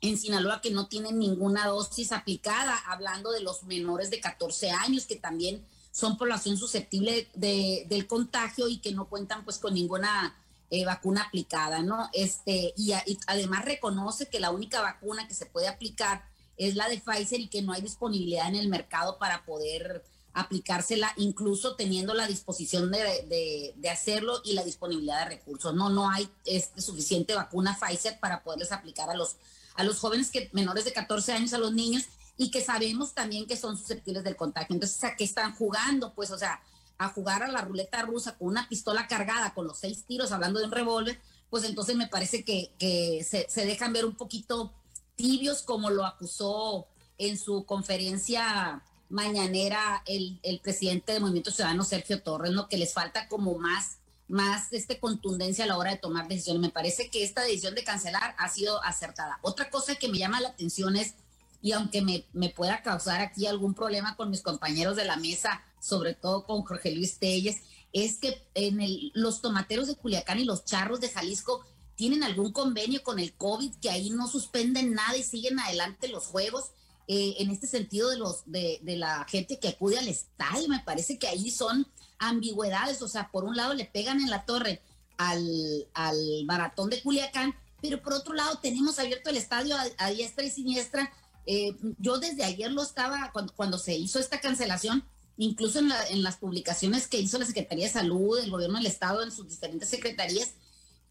en 0.00 0.18
Sinaloa 0.18 0.60
que 0.60 0.72
no 0.72 0.88
tienen 0.88 1.20
ninguna 1.20 1.68
dosis 1.68 2.10
aplicada, 2.10 2.76
hablando 2.88 3.30
de 3.30 3.42
los 3.42 3.62
menores 3.62 4.10
de 4.10 4.18
14 4.18 4.72
años 4.72 5.06
que 5.06 5.14
también 5.14 5.64
son 5.92 6.18
población 6.18 6.56
susceptible 6.56 7.28
de, 7.34 7.86
del 7.88 8.08
contagio 8.08 8.66
y 8.66 8.78
que 8.78 8.90
no 8.90 9.08
cuentan 9.08 9.44
pues 9.44 9.58
con 9.58 9.72
ninguna 9.72 10.34
eh, 10.70 10.84
vacuna 10.84 11.22
aplicada, 11.22 11.80
¿no? 11.82 12.10
Este, 12.12 12.74
y, 12.76 12.92
además 13.28 13.64
reconoce 13.64 14.28
que 14.28 14.40
la 14.40 14.50
única 14.50 14.80
vacuna 14.80 15.28
que 15.28 15.34
se 15.34 15.46
puede 15.46 15.68
aplicar 15.68 16.24
es 16.56 16.76
la 16.76 16.88
de 16.88 17.00
Pfizer 17.00 17.40
y 17.40 17.48
que 17.48 17.62
no 17.62 17.72
hay 17.72 17.82
disponibilidad 17.82 18.48
en 18.48 18.56
el 18.56 18.68
mercado 18.68 19.18
para 19.18 19.44
poder 19.44 20.04
aplicársela, 20.34 21.12
incluso 21.16 21.76
teniendo 21.76 22.14
la 22.14 22.26
disposición 22.26 22.90
de, 22.90 23.74
de, 23.76 23.90
hacerlo 23.90 24.40
y 24.44 24.54
la 24.54 24.64
disponibilidad 24.64 25.20
de 25.28 25.36
recursos. 25.36 25.74
No, 25.74 25.90
no 25.90 26.08
hay 26.08 26.28
este, 26.46 26.80
suficiente 26.80 27.34
vacuna 27.34 27.78
Pfizer 27.78 28.18
para 28.18 28.42
poderles 28.42 28.72
aplicar 28.72 29.10
a 29.10 29.14
los 29.14 29.36
a 29.74 29.84
los 29.84 29.98
jóvenes 29.98 30.30
que 30.30 30.50
menores 30.52 30.84
de 30.84 30.92
14 30.92 31.32
años, 31.32 31.52
a 31.52 31.58
los 31.58 31.72
niños, 31.72 32.04
y 32.36 32.50
que 32.50 32.62
sabemos 32.62 33.14
también 33.14 33.46
que 33.46 33.56
son 33.56 33.76
susceptibles 33.76 34.24
del 34.24 34.36
contagio. 34.36 34.74
Entonces, 34.74 35.02
¿a 35.04 35.16
qué 35.16 35.24
están 35.24 35.54
jugando? 35.54 36.14
Pues, 36.14 36.30
o 36.30 36.38
sea, 36.38 36.60
a 36.98 37.08
jugar 37.08 37.42
a 37.42 37.48
la 37.48 37.60
ruleta 37.62 38.02
rusa 38.02 38.36
con 38.36 38.48
una 38.48 38.68
pistola 38.68 39.06
cargada, 39.06 39.54
con 39.54 39.66
los 39.66 39.78
seis 39.78 40.04
tiros, 40.06 40.32
hablando 40.32 40.58
de 40.58 40.66
un 40.66 40.72
revólver, 40.72 41.20
pues 41.50 41.64
entonces 41.64 41.96
me 41.96 42.08
parece 42.08 42.44
que, 42.44 42.72
que 42.78 43.26
se, 43.28 43.46
se, 43.48 43.66
dejan 43.66 43.92
ver 43.92 44.06
un 44.06 44.14
poquito 44.14 44.72
tibios, 45.16 45.62
como 45.62 45.90
lo 45.90 46.04
acusó 46.04 46.86
en 47.18 47.38
su 47.38 47.64
conferencia 47.64 48.82
mañanera 49.08 50.02
el, 50.06 50.40
el 50.42 50.60
presidente 50.60 51.12
del 51.12 51.22
Movimiento 51.22 51.50
Ciudadano, 51.50 51.84
Sergio 51.84 52.22
Torres, 52.22 52.52
¿no? 52.52 52.68
Que 52.68 52.78
les 52.78 52.92
falta 52.92 53.28
como 53.28 53.58
más 53.58 53.98
más 54.32 54.72
este, 54.72 54.98
contundencia 54.98 55.64
a 55.64 55.66
la 55.66 55.76
hora 55.76 55.90
de 55.90 55.98
tomar 55.98 56.26
decisiones. 56.26 56.62
Me 56.62 56.70
parece 56.70 57.10
que 57.10 57.22
esta 57.22 57.42
decisión 57.42 57.74
de 57.74 57.84
cancelar 57.84 58.34
ha 58.38 58.48
sido 58.48 58.82
acertada. 58.82 59.38
Otra 59.42 59.68
cosa 59.68 59.94
que 59.96 60.08
me 60.08 60.16
llama 60.16 60.40
la 60.40 60.48
atención 60.48 60.96
es, 60.96 61.14
y 61.60 61.72
aunque 61.72 62.00
me, 62.00 62.24
me 62.32 62.48
pueda 62.48 62.82
causar 62.82 63.20
aquí 63.20 63.46
algún 63.46 63.74
problema 63.74 64.16
con 64.16 64.30
mis 64.30 64.40
compañeros 64.40 64.96
de 64.96 65.04
la 65.04 65.16
mesa, 65.16 65.62
sobre 65.80 66.14
todo 66.14 66.44
con 66.44 66.62
Jorge 66.62 66.92
Luis 66.92 67.18
Telles, 67.18 67.58
es 67.92 68.16
que 68.16 68.42
en 68.54 68.80
el, 68.80 69.12
los 69.14 69.42
tomateros 69.42 69.86
de 69.86 69.96
Culiacán 69.96 70.40
y 70.40 70.44
los 70.44 70.64
charros 70.64 71.00
de 71.00 71.10
Jalisco 71.10 71.64
tienen 71.96 72.22
algún 72.22 72.52
convenio 72.52 73.02
con 73.02 73.18
el 73.18 73.34
COVID 73.34 73.74
que 73.76 73.90
ahí 73.90 74.10
no 74.10 74.28
suspenden 74.28 74.94
nada 74.94 75.16
y 75.16 75.22
siguen 75.22 75.58
adelante 75.58 76.08
los 76.08 76.26
juegos. 76.26 76.70
Eh, 77.08 77.34
en 77.38 77.50
este 77.50 77.66
sentido 77.66 78.08
de 78.10 78.16
los 78.16 78.42
de, 78.46 78.78
de 78.82 78.96
la 78.96 79.26
gente 79.28 79.58
que 79.58 79.68
acude 79.68 79.98
al 79.98 80.08
estadio, 80.08 80.68
me 80.68 80.80
parece 80.80 81.18
que 81.18 81.28
ahí 81.28 81.50
son 81.50 81.86
ambigüedades, 82.18 83.02
o 83.02 83.08
sea, 83.08 83.30
por 83.30 83.44
un 83.44 83.56
lado 83.56 83.74
le 83.74 83.84
pegan 83.84 84.20
en 84.20 84.30
la 84.30 84.44
torre 84.44 84.80
al, 85.18 85.88
al 85.94 86.44
maratón 86.46 86.90
de 86.90 87.02
Culiacán, 87.02 87.54
pero 87.80 88.00
por 88.00 88.12
otro 88.12 88.34
lado 88.34 88.58
tenemos 88.58 88.98
abierto 88.98 89.30
el 89.30 89.36
estadio 89.36 89.76
a, 89.98 90.10
diestra 90.10 90.44
y 90.44 90.50
siniestra. 90.50 91.12
Eh, 91.46 91.76
yo 91.98 92.18
desde 92.18 92.44
ayer 92.44 92.70
lo 92.70 92.82
estaba, 92.82 93.30
cuando, 93.32 93.52
cuando 93.54 93.76
se 93.78 93.96
hizo 93.96 94.20
esta 94.20 94.40
cancelación, 94.40 95.04
incluso 95.36 95.80
en, 95.80 95.90
en, 96.10 96.22
las 96.22 96.36
publicaciones 96.36 97.08
que 97.08 97.18
hizo 97.18 97.38
la 97.38 97.46
Secretaría 97.46 97.86
de 97.86 97.92
Salud, 97.92 98.38
el 98.38 98.50
gobierno 98.50 98.76
del 98.78 98.86
Estado, 98.86 99.24
en 99.24 99.32
sus 99.32 99.48
diferentes 99.48 99.88
secretarías, 99.88 100.52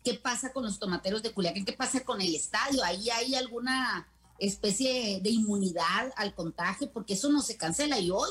¿qué 0.03 0.15
pasa 0.15 0.51
con 0.51 0.63
los 0.63 0.79
tomateros 0.79 1.22
de 1.24 1.31
Culiacán? 1.31 1.65
¿Qué 1.65 1.74
pasa 1.74 2.03
con 2.03 2.22
el 2.22 2.34
estadio? 2.36 2.84
Ahí 2.84 3.10
hay 3.10 3.36
alguna 3.36 4.08
especie 4.39 5.20
de 5.22 5.29
inmunidad 5.29 6.12
al 6.15 6.34
contagio, 6.34 6.91
porque 6.91 7.13
eso 7.13 7.29
no 7.29 7.41
se 7.41 7.58
cancela 7.58 8.00
y 8.00 8.10
hoy 8.10 8.29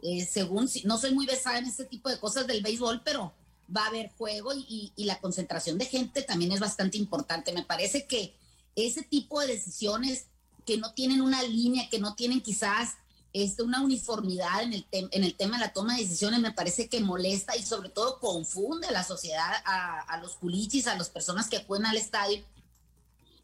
eh, 0.00 0.24
según, 0.24 0.70
no 0.84 0.98
soy 0.98 1.12
muy 1.12 1.26
besada 1.26 1.58
en 1.58 1.66
este 1.66 1.84
tipo 1.84 2.08
de 2.08 2.20
cosas 2.20 2.46
del 2.46 2.62
béisbol, 2.62 3.02
pero 3.04 3.32
va 3.74 3.84
a 3.84 3.88
haber 3.88 4.12
juego 4.16 4.52
y, 4.54 4.92
la 4.96 5.20
concentración 5.20 5.78
de 5.78 5.86
gente 5.86 6.22
también 6.22 6.52
es 6.52 6.60
bastante 6.60 6.96
importante. 6.96 7.52
Me 7.52 7.64
parece 7.64 8.06
que 8.06 8.36
ese 8.76 9.02
tipo 9.02 9.40
de 9.40 9.48
decisiones 9.48 10.26
que 10.64 10.76
no 10.76 10.92
tienen 10.94 11.20
una 11.20 11.42
línea, 11.42 11.88
que 11.90 11.98
no 11.98 12.14
tienen 12.14 12.40
quizás 12.40 12.96
este, 13.32 13.62
una 13.62 13.82
uniformidad 13.82 14.62
en 14.62 14.72
el, 14.72 14.86
en 14.90 15.24
el 15.24 15.34
tema 15.34 15.58
de 15.58 15.66
la 15.66 15.72
toma 15.72 15.94
de 15.94 16.02
decisiones, 16.02 16.40
me 16.40 16.52
parece 16.52 16.88
que 16.88 17.00
molesta 17.00 17.56
y 17.56 17.62
sobre 17.62 17.90
todo 17.90 18.18
confunde 18.18 18.86
a 18.86 18.92
la 18.92 19.04
sociedad, 19.04 19.52
a, 19.64 20.18
los 20.22 20.36
culichis, 20.36 20.86
a 20.86 20.96
las 20.96 21.10
personas 21.10 21.48
que 21.48 21.58
acuden 21.58 21.86
al 21.86 21.96
estadio, 21.96 22.42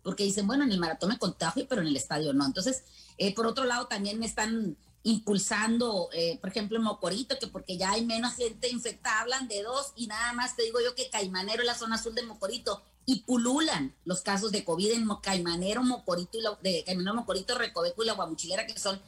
porque 0.03 0.25
dicen, 0.25 0.47
bueno, 0.47 0.65
en 0.65 0.73
el 0.73 0.79
maratón 0.79 1.11
me 1.11 1.19
contagio, 1.19 1.67
pero 1.69 1.83
en 1.83 1.89
el 1.89 1.97
estadio 1.97 2.33
no. 2.33 2.45
Entonces, 2.47 2.83
eh, 3.19 3.35
por 3.35 3.47
otro 3.47 3.65
lado, 3.65 3.87
también 3.87 4.19
me 4.19 4.27
están 4.27 4.77
impulsando, 5.03 6.09
eh, 6.13 6.39
por 6.41 6.49
ejemplo, 6.49 6.79
en 6.79 6.83
Mocorito, 6.83 7.39
que 7.39 7.47
porque 7.47 7.77
ya 7.77 7.93
hay 7.93 8.07
menos 8.07 8.35
gente 8.35 8.71
infectada, 8.71 9.21
hablan 9.21 9.49
de 9.49 9.63
dos 9.63 9.93
y 9.97 10.07
nada 10.07 10.33
más 10.33 10.57
te 10.57 10.63
digo 10.63 10.81
yo 10.81 10.95
que 10.95 11.11
Caimanero 11.11 11.61
es 11.61 11.67
la 11.67 11.75
zona 11.75 11.97
azul 11.97 12.15
de 12.15 12.23
Mocorito 12.23 12.83
y 13.05 13.21
pululan 13.21 13.95
los 14.07 14.23
casos 14.23 14.51
de 14.51 14.65
COVID 14.65 14.93
en 14.93 15.07
Caimanero, 15.23 15.83
Mocorito, 15.83 16.39
y 16.39 16.41
lo, 16.41 16.57
de 16.63 16.83
Caimanero, 16.85 17.15
Mocorito, 17.15 17.57
Recoveco 17.57 18.03
y 18.03 18.07
la 18.07 18.15
Guamuchilera, 18.15 18.67
que 18.67 18.79
son 18.79 18.99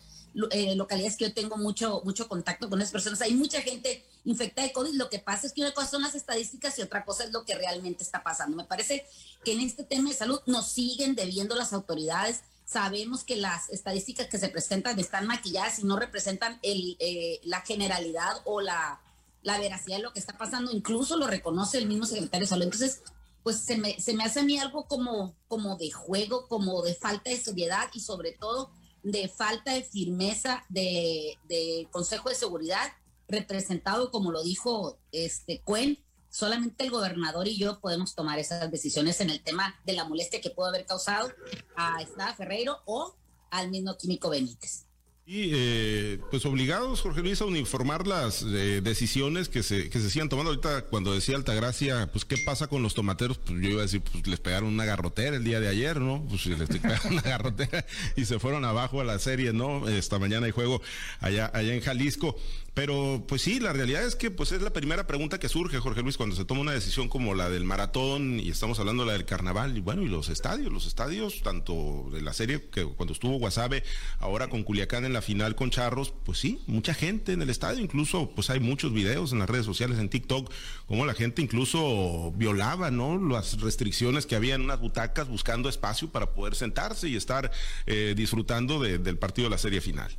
eh, 0.51 0.75
localidades 0.77 1.17
que 1.17 1.27
yo 1.27 1.35
tengo 1.35 1.57
mucho, 1.57 2.03
mucho 2.05 2.29
contacto 2.29 2.69
con 2.69 2.81
esas 2.81 2.93
personas. 2.93 3.21
Hay 3.23 3.35
mucha 3.35 3.61
gente 3.63 4.05
infectada 4.25 4.67
de 4.67 4.73
COVID. 4.73 4.95
Lo 4.95 5.09
que 5.09 5.19
pasa 5.19 5.47
es 5.47 5.53
que 5.53 5.63
una 5.63 5.73
cosa 5.73 5.89
son 5.89 6.03
las 6.03 6.15
estadísticas 6.15 6.79
y 6.79 6.83
otra 6.83 7.05
cosa 7.05 7.25
es 7.25 7.33
lo 7.33 7.45
que 7.45 7.55
realmente 7.55 8.03
está 8.03 8.23
pasando. 8.23 8.57
Me 8.57 8.65
parece 8.65 9.07
que 9.45 9.53
en 9.53 9.61
este 9.61 9.85
tema 9.85 10.11
de 10.11 10.17
salud 10.17 10.41
nos 10.47 10.69
siguen 10.69 11.15
debiendo 11.15 11.55
las 11.55 11.73
autoridades 11.73 12.43
Sabemos 12.67 13.23
que 13.23 13.37
las 13.37 13.71
estadísticas 13.71 14.27
que 14.27 14.39
se 14.39 14.49
presentan 14.49 14.99
están 14.99 15.25
maquilladas 15.29 15.79
y 15.79 15.85
no 15.85 15.97
representan 15.97 16.59
el, 16.63 16.97
eh, 16.99 17.41
la 17.45 17.61
generalidad 17.61 18.43
o 18.45 18.61
la, 18.61 19.01
la 19.43 19.61
veracidad 19.61 19.99
de 19.99 20.03
lo 20.03 20.13
que 20.13 20.19
está 20.19 20.37
pasando. 20.37 20.73
Incluso 20.73 21.17
lo 21.17 21.29
reconoce 21.29 21.79
el 21.79 21.87
mismo 21.87 22.07
secretario 22.07 22.45
de 22.45 22.49
salud. 22.49 22.65
Entonces, 22.65 23.03
pues 23.45 23.61
se 23.61 23.77
me, 23.77 24.01
se 24.01 24.15
me 24.15 24.25
hace 24.25 24.41
a 24.41 24.43
mí 24.43 24.59
algo 24.59 24.89
como, 24.89 25.37
como 25.47 25.77
de 25.77 25.93
juego, 25.93 26.49
como 26.49 26.83
de 26.83 26.97
falta 26.97 27.31
de 27.31 27.37
seriedad 27.37 27.89
y 27.95 28.01
sobre 28.01 28.33
todo 28.33 28.73
de 29.11 29.29
falta 29.29 29.73
de 29.73 29.85
firmeza 29.85 30.65
de, 30.69 31.39
de 31.49 31.87
Consejo 31.93 32.29
de 32.29 32.35
Seguridad, 32.35 32.93
representado, 33.29 34.11
como 34.11 34.33
lo 34.33 34.43
dijo 34.43 34.99
este 35.13 35.61
Cuen, 35.61 36.03
solamente 36.29 36.85
el 36.85 36.91
gobernador 36.91 37.47
y 37.47 37.57
yo 37.57 37.79
podemos 37.81 38.17
tomar 38.17 38.41
esas 38.41 38.69
decisiones 38.71 39.21
en 39.21 39.31
el 39.31 39.43
tema 39.43 39.81
de 39.85 39.93
la 39.93 40.05
molestia 40.05 40.41
que 40.41 40.51
pudo 40.51 40.67
haber 40.67 40.87
causado 40.87 41.31
a 41.77 42.03
Estrada 42.03 42.35
Ferreiro 42.35 42.79
o 42.85 43.15
al 43.51 43.71
mismo 43.71 43.97
Químico 43.97 44.29
Benítez. 44.29 44.86
Y 45.29 45.51
eh, 45.53 46.21
pues 46.31 46.47
obligados, 46.47 47.01
Jorge 47.01 47.21
Luis, 47.21 47.41
a 47.41 47.47
uniformar 47.47 48.07
las 48.07 48.43
eh, 48.43 48.81
decisiones 48.81 49.49
que 49.49 49.65
se, 49.65 49.91
que 49.91 49.99
se 49.99 50.09
sigan 50.09 50.29
tomando. 50.29 50.51
Ahorita, 50.51 50.83
cuando 50.83 51.13
decía 51.13 51.35
Altagracia, 51.35 52.09
pues 52.13 52.25
qué 52.25 52.37
pasa 52.39 52.69
con 52.69 52.85
los 52.85 52.95
tomateros, 52.95 53.37
pues 53.39 53.61
yo 53.61 53.71
iba 53.71 53.81
a 53.81 53.83
decir, 53.83 54.03
pues 54.03 54.25
les 54.29 54.39
pegaron 54.39 54.69
una 54.69 54.85
garrotera 54.85 55.35
el 55.35 55.43
día 55.43 55.59
de 55.59 55.67
ayer, 55.67 56.01
¿no? 56.01 56.25
Pues 56.29 56.47
les 56.47 56.69
pegaron 56.69 57.15
una 57.15 57.23
garrotera 57.25 57.85
y 58.15 58.25
se 58.25 58.39
fueron 58.39 58.65
abajo 58.65 59.01
a 59.01 59.05
la 59.05 59.19
serie, 59.19 59.53
¿no? 59.53 59.89
Esta 59.89 60.21
mañana 60.21 60.47
hay 60.47 60.53
juego 60.53 60.81
allá, 61.19 61.51
allá 61.53 61.75
en 61.75 61.81
Jalisco. 61.81 62.37
Pero 62.77 63.25
pues 63.27 63.41
sí, 63.41 63.59
la 63.59 63.73
realidad 63.73 64.05
es 64.05 64.17
que 64.17 64.31
pues 64.31 64.53
es 64.53 64.61
la 64.61 64.71
primera 64.71 65.07
pregunta 65.07 65.41
que 65.41 65.49
surge, 65.49 65.79
Jorge 65.79 66.03
Luis, 66.03 66.19
cuando 66.19 66.37
se 66.37 66.45
toma 66.45 66.61
una 66.61 66.73
decisión 66.73 67.09
como 67.09 67.35
la 67.35 67.49
del 67.49 67.65
maratón 67.65 68.39
y 68.39 68.51
estamos 68.51 68.79
hablando 68.79 69.03
de 69.03 69.07
la 69.07 69.13
del 69.15 69.25
carnaval 69.25 69.79
y 69.79 69.81
bueno, 69.81 70.03
y 70.03 70.09
los 70.09 70.29
estadios, 70.29 70.71
los 70.71 70.87
estadios, 70.87 71.41
tanto 71.41 72.11
de 72.13 72.21
la 72.21 72.35
serie 72.35 72.69
que 72.71 72.85
cuando 72.85 73.15
estuvo 73.15 73.39
Guasave, 73.39 73.83
ahora 74.19 74.51
con 74.51 74.63
Culiacán 74.63 75.07
en 75.07 75.15
la 75.15 75.23
final 75.23 75.55
con 75.55 75.71
Charros, 75.71 76.13
pues 76.23 76.37
sí, 76.37 76.61
mucha 76.67 76.93
gente 76.93 77.33
en 77.33 77.41
el 77.41 77.49
estadio, 77.49 77.83
incluso 77.83 78.29
pues 78.35 78.51
hay 78.51 78.61
muchos 78.61 78.93
videos 78.93 79.33
en 79.33 79.39
las 79.39 79.49
redes 79.49 79.65
sociales, 79.65 79.99
en 79.99 80.11
TikTok, 80.11 80.53
como 80.85 81.07
la 81.07 81.15
gente 81.15 81.41
incluso 81.41 82.35
violaba, 82.37 82.91
¿no? 82.91 83.17
Las 83.19 83.59
restricciones 83.59 84.27
que 84.27 84.37
había 84.37 84.55
en 84.55 84.61
unas 84.61 84.81
butacas 84.81 85.29
buscando 85.29 85.71
espacio 85.71 86.13
para 86.13 86.35
poder 86.35 86.55
sentarse 86.55 87.09
y 87.09 87.17
estar 87.17 87.51
eh, 87.87 88.13
disfrutando 88.15 88.83
del 88.83 89.17
partido 89.17 89.49
de 89.49 89.53
la 89.53 89.59
serie 89.59 89.81
final. 89.81 90.15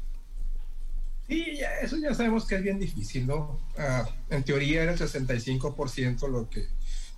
Sí, 1.28 1.58
ya, 1.58 1.80
eso 1.82 1.98
ya 1.98 2.14
sabemos 2.14 2.46
que 2.46 2.56
es 2.56 2.64
bien 2.64 2.80
difícil, 2.80 3.28
¿no? 3.28 3.60
Ah, 3.78 4.08
en 4.30 4.44
teoría 4.44 4.84
era 4.84 4.94
el 4.94 5.00
65% 5.00 6.30
lo 6.30 6.50
que, 6.50 6.68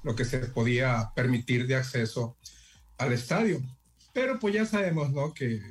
lo 0.04 0.16
que 0.16 0.26
se 0.26 0.40
podía 0.40 1.12
permitir 1.16 1.68
de 1.68 1.76
acceso 1.76 2.36
al 2.98 3.14
estadio. 3.14 3.62
Pero 4.12 4.40
pues 4.40 4.56
ya 4.56 4.66
sabemos, 4.66 5.12
¿no? 5.12 5.34
Que 5.34 5.62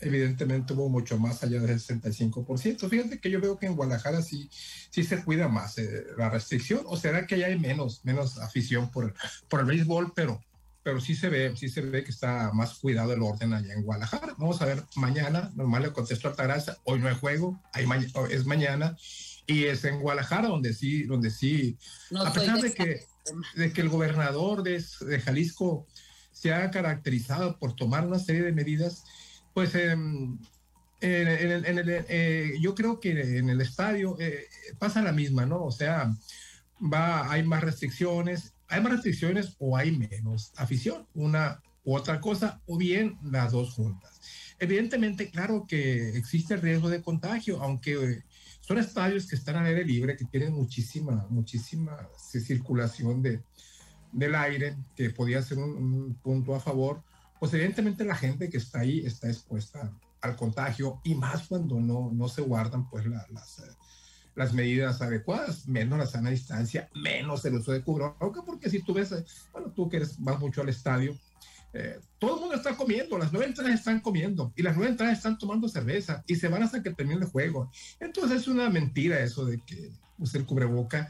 evidentemente 0.00 0.74
hubo 0.74 0.88
mucho 0.90 1.18
más 1.18 1.42
allá 1.42 1.60
del 1.60 1.78
65%. 1.78 2.88
Fíjate 2.88 3.18
que 3.18 3.30
yo 3.30 3.40
veo 3.40 3.58
que 3.58 3.66
en 3.66 3.76
Guadalajara 3.76 4.20
sí, 4.20 4.50
sí 4.90 5.02
se 5.02 5.24
cuida 5.24 5.48
más 5.48 5.78
eh, 5.78 6.04
la 6.18 6.28
restricción, 6.28 6.82
o 6.84 6.96
será 6.96 7.26
que 7.26 7.38
ya 7.38 7.46
hay 7.46 7.58
menos, 7.58 8.04
menos 8.04 8.38
afición 8.38 8.90
por, 8.90 9.14
por 9.48 9.60
el 9.60 9.66
béisbol, 9.66 10.12
pero 10.14 10.44
pero 10.84 11.00
sí 11.00 11.16
se 11.16 11.30
ve, 11.30 11.56
sí 11.56 11.70
se 11.70 11.80
ve 11.80 12.04
que 12.04 12.10
está 12.10 12.52
más 12.52 12.78
cuidado 12.78 13.12
el 13.14 13.22
orden 13.22 13.54
allá 13.54 13.72
en 13.72 13.82
Guadalajara. 13.82 14.34
Vamos 14.36 14.60
a 14.60 14.66
ver 14.66 14.84
mañana, 14.96 15.50
normal 15.56 15.82
le 15.82 15.92
contesto 15.92 16.28
a 16.28 16.32
Altagracia, 16.32 16.76
hoy 16.84 17.00
no 17.00 17.08
hay 17.08 17.14
juego, 17.16 17.60
hay 17.72 17.86
es 18.30 18.44
mañana, 18.44 18.94
y 19.46 19.64
es 19.64 19.84
en 19.84 19.98
Guadalajara 19.98 20.48
donde 20.48 20.74
sí, 20.74 21.04
donde 21.04 21.30
sí, 21.30 21.78
a 22.14 22.30
pesar 22.32 22.60
de 22.60 22.74
que, 22.74 23.06
de 23.56 23.72
que 23.72 23.80
el 23.80 23.88
gobernador 23.88 24.62
de, 24.62 24.84
de, 25.00 25.20
Jalisco 25.20 25.86
se 26.32 26.52
ha 26.52 26.70
caracterizado 26.70 27.58
por 27.58 27.74
tomar 27.74 28.06
una 28.06 28.18
serie 28.18 28.42
de 28.42 28.52
medidas, 28.52 29.04
pues 29.54 29.74
em, 29.74 30.38
en, 31.00 31.28
en, 31.64 31.78
el, 31.78 32.04
eh, 32.08 32.58
yo 32.60 32.74
creo 32.74 33.00
que 33.00 33.38
en 33.38 33.48
el 33.48 33.62
estadio 33.62 34.16
eh, 34.20 34.48
pasa 34.78 35.00
la 35.00 35.12
misma, 35.12 35.46
¿no? 35.46 35.64
O 35.64 35.72
sea, 35.72 36.14
va, 36.80 37.30
hay 37.30 37.42
más 37.42 37.62
restricciones, 37.62 38.53
hay 38.68 38.80
más 38.80 38.92
restricciones 38.92 39.56
o 39.58 39.76
hay 39.76 39.96
menos 39.96 40.52
afición, 40.56 41.06
una 41.14 41.62
u 41.84 41.94
otra 41.94 42.20
cosa, 42.20 42.60
o 42.66 42.78
bien 42.78 43.18
las 43.22 43.52
dos 43.52 43.74
juntas. 43.74 44.20
Evidentemente, 44.58 45.30
claro 45.30 45.66
que 45.68 46.16
existe 46.16 46.54
el 46.54 46.62
riesgo 46.62 46.88
de 46.88 47.02
contagio, 47.02 47.62
aunque 47.62 48.22
son 48.60 48.78
estadios 48.78 49.26
que 49.26 49.36
están 49.36 49.56
al 49.56 49.66
aire 49.66 49.84
libre, 49.84 50.16
que 50.16 50.24
tienen 50.24 50.54
muchísima, 50.54 51.26
muchísima 51.28 52.08
circulación 52.16 53.20
de, 53.20 53.42
del 54.12 54.34
aire, 54.34 54.76
que 54.96 55.10
podría 55.10 55.42
ser 55.42 55.58
un, 55.58 56.14
punto 56.22 56.54
a 56.54 56.60
favor, 56.60 57.02
pues 57.38 57.52
evidentemente 57.52 58.04
la 58.04 58.14
gente 58.14 58.48
que 58.48 58.56
está 58.56 58.80
ahí 58.80 59.00
está 59.04 59.28
expuesta 59.28 59.92
al 60.22 60.36
contagio 60.36 61.00
y 61.04 61.14
más 61.14 61.48
cuando 61.48 61.78
no, 61.78 62.10
no 62.12 62.28
se 62.28 62.40
guardan 62.40 62.88
pues 62.88 63.04
las, 63.04 63.60
las 64.34 64.52
medidas 64.52 65.00
adecuadas, 65.00 65.68
menos 65.68 65.98
la 65.98 66.06
sana 66.06 66.30
distancia, 66.30 66.88
menos 66.94 67.44
el 67.44 67.54
uso 67.54 67.72
de 67.72 67.82
cubrebocas, 67.82 68.42
porque 68.44 68.68
si 68.70 68.82
tú 68.82 68.94
ves, 68.94 69.12
eh, 69.12 69.24
bueno, 69.52 69.70
tú 69.70 69.88
que 69.88 70.02
vas 70.18 70.40
mucho 70.40 70.60
al 70.60 70.68
estadio, 70.68 71.16
eh, 71.72 71.98
todo 72.18 72.36
el 72.36 72.40
mundo 72.40 72.54
está 72.54 72.76
comiendo, 72.76 73.18
las 73.18 73.32
nueve 73.32 73.48
entradas 73.48 73.74
están 73.74 74.00
comiendo 74.00 74.52
y 74.54 74.62
las 74.62 74.76
nueve 74.76 74.92
entradas 74.92 75.16
están 75.16 75.38
tomando 75.38 75.68
cerveza 75.68 76.22
y 76.26 76.36
se 76.36 76.48
van 76.48 76.62
hasta 76.62 76.82
que 76.82 76.92
termine 76.92 77.20
el 77.22 77.26
juego. 77.26 77.70
Entonces 77.98 78.42
es 78.42 78.48
una 78.48 78.70
mentira 78.70 79.18
eso 79.20 79.44
de 79.44 79.58
que 79.58 79.90
use 80.18 80.38
el 80.38 80.46
cubreboca 80.46 81.08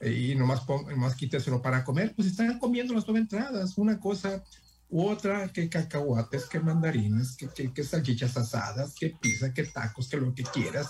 eh, 0.00 0.12
y 0.12 0.34
nomás, 0.34 0.66
nomás 0.66 1.14
quíteselo 1.16 1.60
para 1.60 1.84
comer, 1.84 2.14
pues 2.14 2.28
están 2.28 2.58
comiendo 2.58 2.94
las 2.94 3.06
nueve 3.06 3.20
entradas, 3.20 3.76
una 3.76 4.00
cosa 4.00 4.42
otra 4.90 5.48
que 5.48 5.68
cacahuates, 5.68 6.46
que 6.46 6.60
mandarines, 6.60 7.36
que, 7.36 7.72
que, 7.72 7.84
salchichas 7.84 8.36
asadas, 8.36 8.94
que 8.94 9.10
pizza, 9.10 9.52
que 9.52 9.64
tacos, 9.64 10.08
que 10.08 10.16
lo 10.16 10.34
que 10.34 10.44
quieras, 10.44 10.88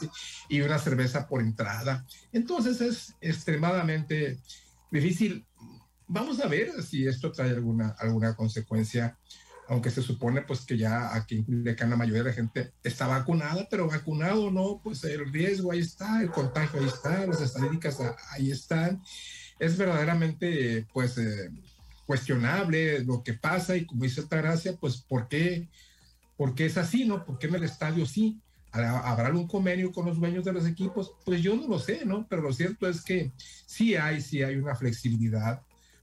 y, 0.48 0.60
una 0.60 0.78
cerveza 0.78 1.26
por 1.26 1.40
entrada. 1.40 2.04
Entonces 2.32 2.80
es 2.80 3.14
extremadamente 3.20 4.38
difícil. 4.90 5.46
Vamos 6.06 6.40
a 6.40 6.48
ver 6.48 6.82
si 6.82 7.06
esto 7.06 7.32
trae 7.32 7.50
alguna, 7.50 7.96
alguna 7.98 8.36
consecuencia, 8.36 9.18
aunque 9.68 9.90
se 9.90 10.02
supone 10.02 10.42
pues 10.42 10.60
que 10.60 10.76
ya 10.76 11.14
aquí 11.14 11.44
en 11.48 11.90
la 11.90 11.96
mayoría 11.96 12.22
de 12.22 12.28
la 12.30 12.34
gente 12.34 12.72
está 12.84 13.06
vacunada, 13.06 13.66
pero 13.70 13.88
vacunado 13.88 14.50
no, 14.50 14.80
pues 14.84 15.02
el 15.04 15.32
riesgo 15.32 15.72
ahí 15.72 15.80
está, 15.80 16.22
el 16.22 16.30
contagio 16.30 16.80
ahí 16.80 16.86
está, 16.86 17.26
las 17.26 17.40
estadísticas 17.40 17.98
ahí 18.30 18.50
están. 18.50 19.02
Es 19.58 19.76
verdaderamente 19.78 20.86
pues... 20.92 21.16
Eh, 21.18 21.50
cuestionable 22.06 23.04
lo 23.04 23.22
que 23.22 23.34
pasa 23.34 23.76
y 23.76 23.84
como 23.84 24.04
dice 24.04 24.20
Altagracia, 24.20 24.76
pues 24.76 24.96
¿por 24.98 25.28
qué, 25.28 25.68
¿por 26.36 26.54
qué 26.54 26.66
es 26.66 26.78
así, 26.78 27.04
no? 27.04 27.24
¿Por 27.24 27.38
qué 27.38 27.48
en 27.48 27.56
el 27.56 27.64
estadio 27.64 28.06
sí? 28.06 28.40
¿Habrá 28.70 29.30
un 29.30 29.48
convenio 29.48 29.90
con 29.90 30.06
los 30.06 30.18
dueños 30.18 30.44
de 30.44 30.52
los 30.52 30.66
equipos? 30.66 31.12
Pues 31.24 31.42
yo 31.42 31.56
no 31.56 31.66
lo 31.66 31.78
sé, 31.78 32.04
¿no? 32.04 32.26
Pero 32.28 32.42
lo 32.42 32.52
cierto 32.52 32.86
es 32.88 33.02
que 33.02 33.32
sí 33.38 33.96
hay, 33.96 34.20
sí 34.20 34.42
hay 34.42 34.56
una 34.56 34.74
flexibilidad 34.74 35.62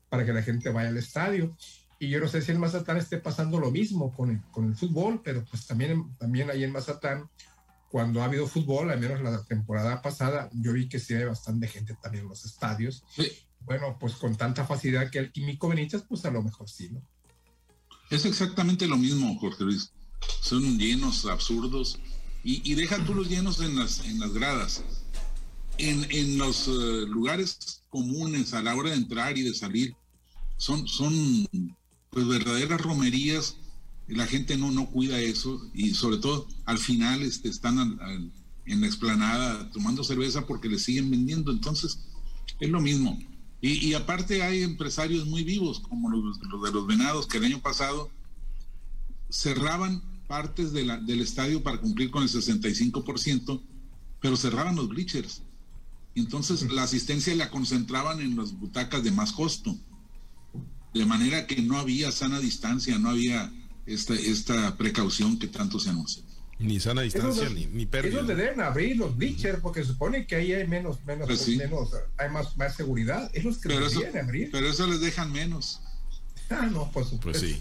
para 0.10 0.26
que 0.26 0.34
la 0.34 0.42
gente 0.42 0.70
vaya 0.70 0.90
al 0.90 0.98
estadio. 0.98 1.56
Y 2.00 2.10
yo 2.10 2.20
no 2.20 2.28
sé 2.28 2.42
si 2.42 2.52
en 2.52 2.60
Mazatán 2.60 2.98
esté 2.98 3.18
pasando 3.18 3.60
lo 3.60 3.72
mismo 3.72 4.12
con 4.12 4.32
el, 4.32 4.42
con 4.52 4.66
el 4.66 4.76
fútbol, 4.76 5.22
pero 5.24 5.46
pues 5.46 5.68
también, 5.68 6.18
también 6.18 6.50
ahí 6.50 6.64
en 6.64 6.72
Mazatán, 6.72 7.30
cuando 7.90 8.22
ha 8.22 8.26
habido 8.26 8.48
fútbol, 8.48 8.90
al 8.90 9.00
menos 9.00 9.22
la 9.22 9.44
temporada 9.44 10.02
pasada, 10.02 10.50
yo 10.52 10.74
vi 10.74 10.90
que 10.90 11.00
sí 11.00 11.14
hay 11.14 11.26
bastante 11.26 11.68
gente 11.68 11.96
también 12.02 12.24
en 12.24 12.30
los 12.30 12.44
estadios. 12.44 13.04
Sí 13.16 13.32
bueno, 13.66 13.98
pues 14.00 14.14
con 14.14 14.36
tanta 14.36 14.66
facilidad 14.66 15.10
que 15.10 15.20
el 15.20 15.32
químico 15.32 15.70
Benítez, 15.70 16.04
pues 16.08 16.26
a 16.26 16.32
lo 16.32 16.44
mejor 16.44 16.70
sí, 16.70 16.90
¿no? 16.90 17.02
Es 18.10 18.26
exactamente 18.26 18.88
lo 18.88 18.98
mismo, 18.98 19.38
Jorge 19.40 19.64
Luis. 19.64 19.92
Son 20.42 20.78
llenos 20.78 21.26
absurdos 21.26 22.00
y, 22.44 22.62
y 22.70 22.76
deja 22.76 23.04
tú 23.06 23.14
los 23.14 23.30
llenos 23.30 23.60
en 23.62 23.76
las, 23.76 24.06
en 24.06 24.20
las 24.20 24.34
gradas. 24.34 24.84
En, 25.78 26.06
en 26.12 26.38
los 26.38 26.68
eh, 26.68 27.06
lugares 27.08 27.84
comunes 27.90 28.54
a 28.54 28.62
la 28.62 28.76
hora 28.76 28.92
de 28.92 28.98
entrar 28.98 29.38
y 29.38 29.42
de 29.42 29.54
salir, 29.54 29.96
son, 30.58 30.88
son 30.88 31.48
pues 32.12 32.28
verdaderas 32.28 32.82
romerías. 32.82 33.58
La 34.08 34.28
gente 34.28 34.58
no, 34.58 34.72
no 34.72 34.92
cuida 34.92 35.20
eso 35.20 35.62
y 35.74 35.96
sobre 35.96 36.18
todo 36.18 36.48
al 36.66 36.78
final 36.78 37.24
este, 37.24 37.50
están 37.50 38.00
en 38.66 38.82
la 38.82 38.88
explanada 38.88 39.72
tomando 39.72 40.04
cerveza 40.04 40.46
porque 40.46 40.70
le 40.70 40.78
siguen 40.78 41.10
vendiendo. 41.10 41.52
Entonces, 41.52 42.00
es 42.60 42.70
lo 42.70 42.82
mismo. 42.82 43.18
Y, 43.66 43.94
aparte 43.94 44.44
hay 44.44 44.62
empresarios 44.62 45.26
muy 45.26 45.46
vivos, 45.46 45.80
como 45.80 46.10
los, 46.10 46.38
de 46.38 46.72
los 46.72 46.86
venados, 46.86 47.28
que 47.28 47.38
el 47.38 47.46
año 47.46 47.62
pasado 47.62 48.12
cerraban 49.30 50.04
partes 50.28 50.74
del 50.74 51.22
estadio 51.22 51.64
para 51.64 51.80
cumplir 51.80 52.12
con 52.12 52.24
el 52.24 52.30
65%, 52.30 53.62
pero 54.20 54.36
cerraban 54.36 54.76
los 54.76 54.90
bleachers. 54.90 55.44
Entonces 56.14 56.70
la 56.74 56.84
asistencia 56.84 57.34
la 57.36 57.50
concentraban 57.52 58.20
en 58.20 58.36
las 58.36 58.52
butacas 58.52 59.02
de 59.02 59.12
más 59.12 59.32
costo. 59.32 59.78
De 60.94 61.06
manera 61.06 61.48
que 61.48 61.62
no 61.62 61.78
había 61.78 62.12
sana 62.12 62.42
distancia, 62.42 63.00
no 63.00 63.12
había 63.12 63.50
esta, 63.86 64.14
esta 64.14 64.76
precaución 64.76 65.40
que 65.40 65.48
tanto 65.48 65.80
se 65.80 65.90
anuncia. 65.90 66.22
Ni 66.64 66.80
sana 66.80 67.02
distancia, 67.02 67.50
ni, 67.50 67.66
ni 67.66 67.86
pérdida. 67.86 68.12
Es 68.12 68.16
donde 68.16 68.36
deben 68.36 68.62
abrir 68.62 68.96
los 68.96 69.16
bleachers, 69.18 69.60
porque 69.60 69.82
se 69.82 69.88
supone 69.88 70.26
que 70.26 70.36
ahí 70.36 70.54
hay 70.54 70.66
menos, 70.66 71.04
menos, 71.06 71.28
pues 71.28 71.48
menos 71.50 71.90
hay 72.18 72.30
más, 72.30 72.56
más 72.56 72.76
seguridad. 72.76 73.30
Es 73.34 73.44
los 73.44 73.58
que 73.58 73.70
pero 73.70 73.86
abrir. 74.20 74.50
Pero 74.52 74.68
eso 74.68 74.88
les 74.88 75.02
dejan 75.02 75.32
menos. 75.32 75.82
Ah, 76.50 76.68
no, 76.72 76.90
pues, 76.92 77.08
pues 77.22 77.40
sí. 77.40 77.60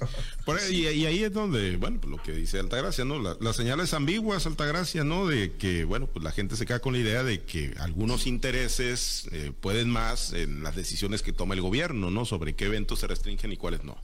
y, 0.71 0.87
ahí 1.07 1.25
es 1.25 1.33
donde, 1.33 1.77
bueno, 1.77 2.01
pues 2.01 2.11
lo 2.11 2.23
que 2.23 2.33
dice 2.33 2.59
Altagracia, 2.59 3.05
¿no? 3.05 3.19
La, 3.19 3.37
las 3.41 3.57
señales 3.57 3.95
ambiguas, 3.95 4.47
Altagracia, 4.47 5.03
¿no? 5.03 5.27
De 5.27 5.53
que, 5.55 5.85
bueno, 5.85 6.07
pues 6.09 6.23
la 6.23 6.33
gente 6.33 6.57
se 6.57 6.67
queda 6.67 6.81
con 6.81 6.93
la 6.93 6.99
idea 6.99 7.23
de 7.23 7.43
que 7.43 7.75
algunos 7.79 8.27
intereses 8.27 9.29
eh, 9.33 9.53
pueden 9.59 9.89
más 9.89 10.33
en 10.33 10.63
las 10.63 10.77
decisiones 10.77 11.23
que 11.23 11.33
toma 11.33 11.55
el 11.55 11.61
gobierno, 11.61 12.11
¿no? 12.11 12.25
Sobre 12.25 12.55
qué 12.55 12.67
eventos 12.67 13.01
se 13.01 13.07
restringen 13.07 13.53
y 13.53 13.57
cuáles 13.57 13.83
no. 13.83 13.97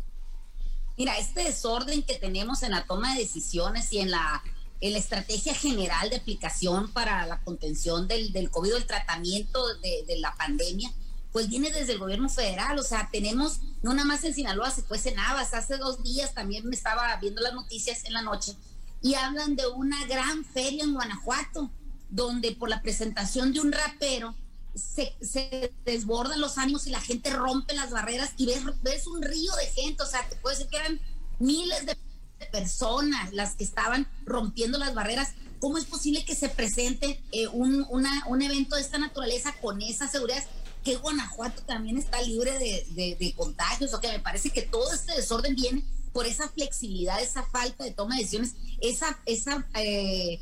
Mira, 0.96 1.16
este 1.18 1.44
desorden 1.44 2.02
que 2.02 2.14
tenemos 2.14 2.62
en 2.62 2.72
la 2.72 2.84
toma 2.84 3.14
de 3.14 3.20
decisiones 3.20 3.92
y 3.92 3.98
en 3.98 4.10
la 4.10 4.42
la 4.80 4.98
estrategia 4.98 5.54
general 5.54 6.10
de 6.10 6.16
aplicación 6.16 6.92
para 6.92 7.26
la 7.26 7.40
contención 7.40 8.06
del, 8.06 8.32
del 8.32 8.50
COVID, 8.50 8.74
el 8.74 8.86
tratamiento 8.86 9.66
de, 9.78 10.04
de, 10.06 10.18
la 10.18 10.34
pandemia, 10.36 10.92
pues 11.32 11.48
viene 11.48 11.72
desde 11.72 11.94
el 11.94 11.98
gobierno 11.98 12.28
federal. 12.28 12.78
O 12.78 12.82
sea, 12.82 13.08
tenemos, 13.12 13.60
no 13.82 13.92
nada 13.92 14.06
más 14.06 14.22
en 14.24 14.34
Sinaloa, 14.34 14.70
se 14.70 14.82
fue 14.82 14.98
en 15.04 15.18
hace 15.18 15.76
dos 15.78 16.02
días 16.02 16.34
también 16.34 16.68
me 16.68 16.76
estaba 16.76 17.16
viendo 17.16 17.42
las 17.42 17.54
noticias 17.54 18.04
en 18.04 18.12
la 18.12 18.22
noche 18.22 18.54
y 19.02 19.14
hablan 19.14 19.56
de 19.56 19.66
una 19.66 20.06
gran 20.06 20.44
feria 20.44 20.84
en 20.84 20.94
Guanajuato, 20.94 21.70
donde 22.10 22.52
por 22.52 22.68
la 22.68 22.82
presentación 22.82 23.52
de 23.52 23.60
un 23.60 23.72
rapero 23.72 24.34
se, 24.74 25.14
se, 25.20 25.72
desbordan 25.84 26.40
los 26.40 26.58
ánimos 26.58 26.86
y 26.86 26.90
la 26.90 27.00
gente 27.00 27.30
rompe 27.30 27.74
las 27.74 27.90
barreras 27.90 28.32
y 28.36 28.46
ves, 28.46 28.62
ves 28.82 29.06
un 29.06 29.22
río 29.22 29.54
de 29.56 29.66
gente, 29.66 30.02
o 30.02 30.06
sea, 30.06 30.28
te 30.28 30.36
puedo 30.36 30.56
decir 30.56 30.70
que 30.70 30.76
eran 30.76 31.00
miles 31.38 31.86
de 31.86 31.96
personas 32.46 33.32
las 33.32 33.54
que 33.54 33.64
estaban 33.64 34.08
rompiendo 34.24 34.78
las 34.78 34.94
barreras. 34.94 35.32
¿Cómo 35.60 35.78
es 35.78 35.84
posible 35.84 36.24
que 36.24 36.34
se 36.34 36.48
presente 36.48 37.20
eh, 37.32 37.48
un, 37.48 37.86
un 37.90 38.42
evento 38.42 38.76
de 38.76 38.82
esta 38.82 38.98
naturaleza 38.98 39.54
con 39.60 39.82
esa 39.82 40.08
seguridad? 40.08 40.44
Que 40.84 40.96
Guanajuato 40.96 41.62
también 41.62 41.98
está 41.98 42.22
libre 42.22 42.58
de, 42.58 43.16
de, 43.18 43.34
contagios, 43.34 43.92
o 43.92 44.00
que 44.00 44.08
me 44.08 44.20
parece 44.20 44.50
que 44.50 44.62
todo 44.62 44.92
este 44.92 45.14
desorden 45.14 45.56
viene 45.56 45.84
por 46.12 46.26
esa 46.26 46.48
flexibilidad, 46.48 47.20
esa 47.20 47.42
falta 47.42 47.84
de 47.84 47.90
toma 47.90 48.14
de 48.14 48.22
decisiones, 48.22 48.54
esa, 48.80 49.18
esa, 49.26 49.66
eh, 49.74 50.40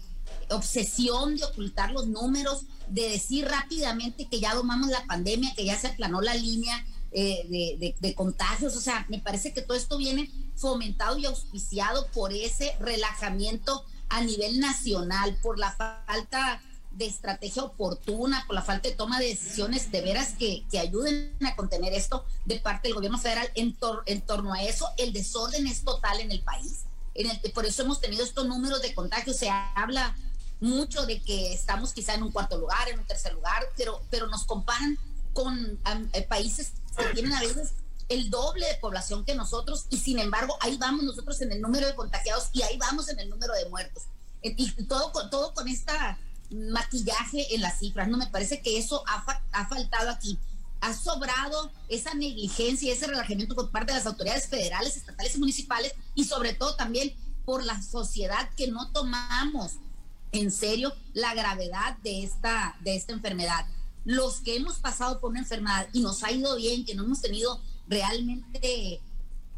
obsesión 0.51 1.37
de 1.37 1.45
ocultar 1.45 1.91
los 1.93 2.07
números, 2.07 2.65
de 2.89 3.11
decir 3.11 3.47
rápidamente 3.47 4.27
que 4.27 4.41
ya 4.41 4.55
domamos 4.55 4.89
la 4.89 5.05
pandemia, 5.07 5.55
que 5.55 5.65
ya 5.65 5.79
se 5.79 5.89
aplanó 5.89 6.21
la 6.21 6.35
línea 6.35 6.85
eh, 7.13 7.95
de, 8.01 8.15
contagios. 8.15 8.77
O 8.77 8.81
sea, 8.81 9.07
me 9.09 9.19
parece 9.19 9.53
que 9.53 9.63
todo 9.63 9.77
esto 9.77 9.99
viene 9.99 10.31
fomentado 10.57 11.19
y 11.19 11.27
auspiciado 11.27 12.07
por 12.09 12.33
ese 12.33 12.77
relajamiento 12.81 13.85
a 14.09 14.23
nivel 14.23 14.61
nacional, 14.61 15.37
por 15.43 15.59
la 15.59 15.73
falta 15.73 16.63
de 16.93 17.07
estrategia 17.07 17.63
oportuna, 17.63 18.45
por 18.47 18.55
la 18.55 18.63
falta 18.63 18.89
de 18.89 18.95
toma 18.95 19.19
de 19.19 19.27
decisiones 19.27 19.93
de 19.93 20.01
veras 20.01 20.35
que, 20.39 20.65
que 20.71 20.79
ayuden 20.79 21.37
a 21.45 21.55
contener 21.55 21.93
esto 21.93 22.25
de 22.47 22.59
parte 22.59 22.89
del 22.89 22.95
gobierno 22.95 23.19
federal 23.19 23.51
en, 23.55 23.77
en 24.07 24.21
torno 24.23 24.55
a 24.55 24.63
eso. 24.63 24.89
El 24.97 25.13
desorden 25.13 25.67
es 25.67 25.85
total 25.85 26.21
en 26.21 26.33
el 26.33 26.41
país. 26.41 26.85
En 27.15 27.31
el, 27.31 27.53
por 27.53 27.67
eso 27.67 27.83
hemos 27.83 28.01
tenido 28.01 28.25
estos 28.25 28.47
números 28.47 28.81
de 28.81 28.95
contagios. 28.95 29.37
Se 29.37 29.51
habla 29.51 30.17
mucho 30.61 31.05
de 31.05 31.21
que 31.21 31.53
estamos 31.53 31.93
quizá 31.93 32.15
en 32.15 32.23
un 32.23 32.33
cuarto 32.33 32.57
lugar, 32.57 32.89
en 32.89 32.99
un 32.99 33.05
tercer 33.05 33.35
lugar, 33.35 33.63
pero, 33.77 34.01
pero 34.11 34.27
nos 34.29 34.45
comparan 34.45 34.99
con 35.35 35.79
eh, 36.15 36.23
países 36.23 36.73
que 36.97 37.05
tienen 37.13 37.35
a 37.35 37.41
veces 37.41 37.75
el 38.09 38.31
doble 38.31 38.67
de 38.67 38.75
población 38.77 39.25
que 39.25 39.35
nosotros 39.35 39.87
y 39.91 39.99
sin 39.99 40.19
embargo 40.19 40.57
ahí 40.61 40.77
vamos 40.77 41.05
nosotros 41.05 41.41
en 41.41 41.53
el 41.53 41.61
número 41.61 41.87
de 41.87 41.95
contagiados 41.95 42.51
y 42.53 42.63
ahí 42.63 42.77
vamos 42.79 43.09
en 43.09 43.19
el 43.19 43.29
número 43.29 43.55
de 43.55 43.69
muertos. 43.69 44.05
Y 44.43 44.71
todo, 44.85 45.11
todo 45.29 45.55
con 45.55 45.67
esta 45.67 46.19
maquillaje 46.51 47.55
en 47.55 47.63
las 47.63 47.81
cifras. 47.81 48.09
No 48.09 48.17
me 48.17 48.29
parece 48.29 48.61
que 48.61 48.79
eso 48.79 49.03
ha, 49.09 49.43
ha 49.53 49.69
faltado 49.69 50.11
aquí. 50.11 50.39
Ha 50.81 50.95
sobrado 50.95 51.73
esa 51.89 52.15
negligencia 52.15 52.89
y 52.89 52.93
ese 52.93 53.07
relajamiento 53.07 53.55
por 53.55 53.71
parte 53.71 53.93
de 53.93 53.99
las 53.99 54.07
autoridades 54.07 54.47
federales, 54.47 54.97
estatales 54.97 55.35
y 55.35 55.39
municipales 55.41 55.95
y 56.15 56.25
sobre 56.25 56.55
todo 56.55 56.77
también 56.77 57.15
por 57.45 57.65
la 57.65 57.83
sociedad 57.83 58.51
que 58.57 58.69
no 58.69 58.93
tomamos 58.93 59.73
en 60.33 60.51
serio 60.51 60.93
la 61.15 61.35
gravedad 61.35 61.97
de 61.99 62.23
esta, 62.23 62.77
de 62.81 62.97
esta 62.97 63.13
enfermedad. 63.13 63.67
Los 64.05 64.41
que 64.41 64.57
hemos 64.57 64.77
pasado 64.77 65.21
por 65.21 65.31
una 65.31 65.41
enfermedad 65.41 65.89
y 65.93 66.01
nos 66.01 66.23
ha 66.23 66.31
ido 66.31 66.57
bien, 66.57 66.85
que 66.85 66.95
no 66.95 67.05
hemos 67.05 67.21
tenido 67.21 67.61
realmente 67.89 69.01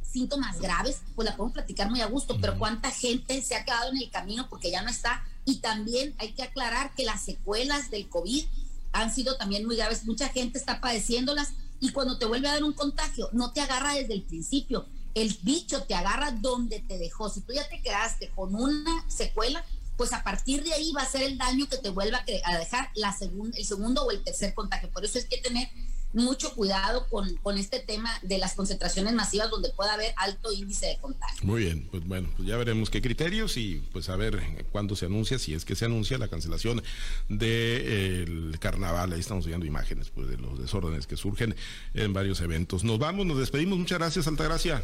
síntomas 0.03 0.61
graves, 0.61 1.03
pues 1.15 1.27
la 1.27 1.37
podemos 1.37 1.55
platicar 1.55 1.91
muy 1.91 2.01
a 2.01 2.07
gusto, 2.07 2.39
pero 2.41 2.59
cuánta 2.59 2.91
gente 2.91 3.43
se 3.43 3.55
ha 3.55 3.65
quedado 3.65 3.91
en 3.91 3.99
el 3.99 4.11
camino 4.11 4.49
porque 4.49 4.71
ya 4.71 4.83
no 4.83 4.89
está 4.89 5.25
y 5.45 5.57
también 5.57 6.15
hay 6.19 6.33
que 6.33 6.43
aclarar 6.43 6.95
que 6.95 7.05
las 7.05 7.25
secuelas 7.25 7.91
del 7.91 8.09
COVID 8.09 8.45
han 8.93 9.15
sido 9.15 9.37
también 9.37 9.67
muy 9.67 9.77
graves. 9.77 10.05
Mucha 10.05 10.29
gente 10.29 10.59
está 10.59 10.81
padeciéndolas 10.81 11.53
y 11.81 11.91
cuando 11.91 12.19
te 12.19 12.27
vuelve 12.27 12.49
a 12.49 12.55
dar 12.55 12.65
un 12.65 12.73
contagio, 12.73 13.29
no 13.33 13.53
te 13.53 13.61
agarra 13.61 13.95
desde 13.95 14.15
el 14.15 14.23
principio. 14.23 14.87
El 15.15 15.37
bicho 15.43 15.83
te 15.85 15.95
agarra 15.95 16.33
donde 16.33 16.81
te 16.81 16.99
dejó. 16.99 17.29
Si 17.29 17.41
tú 17.41 17.53
ya 17.53 17.69
te 17.69 17.81
quedaste 17.83 18.31
con 18.31 18.55
una 18.55 19.05
secuela, 19.09 19.65
pues 19.97 20.13
a 20.13 20.23
partir 20.23 20.63
de 20.63 20.73
ahí 20.73 20.93
va 20.93 21.03
a 21.03 21.09
ser 21.09 21.23
el 21.23 21.39
daño 21.39 21.69
que 21.69 21.77
te 21.77 21.91
vuelva 21.91 22.25
a 22.45 22.59
dejar 22.59 22.91
la 22.95 23.17
el 23.21 23.65
segundo 23.65 24.05
o 24.05 24.11
el 24.11 24.23
tercer 24.23 24.55
contagio. 24.55 24.91
Por 24.91 25.05
eso 25.05 25.19
es 25.19 25.25
que 25.25 25.39
tener 25.39 25.69
mucho 26.13 26.55
cuidado 26.55 27.07
con, 27.09 27.35
con 27.37 27.59
este 27.59 27.81
tema 27.81 28.11
de 28.23 28.39
las 28.39 28.55
concentraciones 28.55 29.13
masivas 29.15 29.51
donde 29.51 29.71
pueda 29.71 29.95
haber 29.95 30.13
alto 30.17 30.53
índice 30.53 30.87
de 30.87 30.97
contagio. 30.99 31.41
Muy 31.43 31.65
bien, 31.65 31.89
pues 31.91 32.07
bueno, 32.07 32.29
pues 32.37 32.49
ya 32.49 32.57
veremos 32.57 32.91
qué 32.91 33.03
criterios 33.03 33.57
y 33.57 33.83
pues 33.93 34.09
a 34.09 34.17
ver 34.17 34.67
cuándo 34.73 34.97
se 34.97 35.07
anuncia, 35.07 35.39
si 35.39 35.55
es 35.55 35.65
que 35.65 35.75
se 35.75 35.85
anuncia 35.85 36.19
la 36.19 36.29
cancelación 36.29 36.83
del 37.29 38.57
carnaval. 38.61 39.13
Ahí 39.13 39.21
estamos 39.21 39.47
viendo 39.47 39.67
imágenes 39.67 40.11
pues, 40.11 40.29
de 40.29 40.39
los 40.39 40.59
desórdenes 40.59 41.07
que 41.07 41.17
surgen 41.17 41.55
en 41.95 42.13
varios 42.13 42.41
eventos. 42.41 42.85
Nos 42.85 42.99
vamos, 42.99 43.27
nos 43.27 43.39
despedimos. 43.39 43.79
Muchas 43.79 43.99
gracias, 43.99 44.27
Altagracia. 44.27 44.83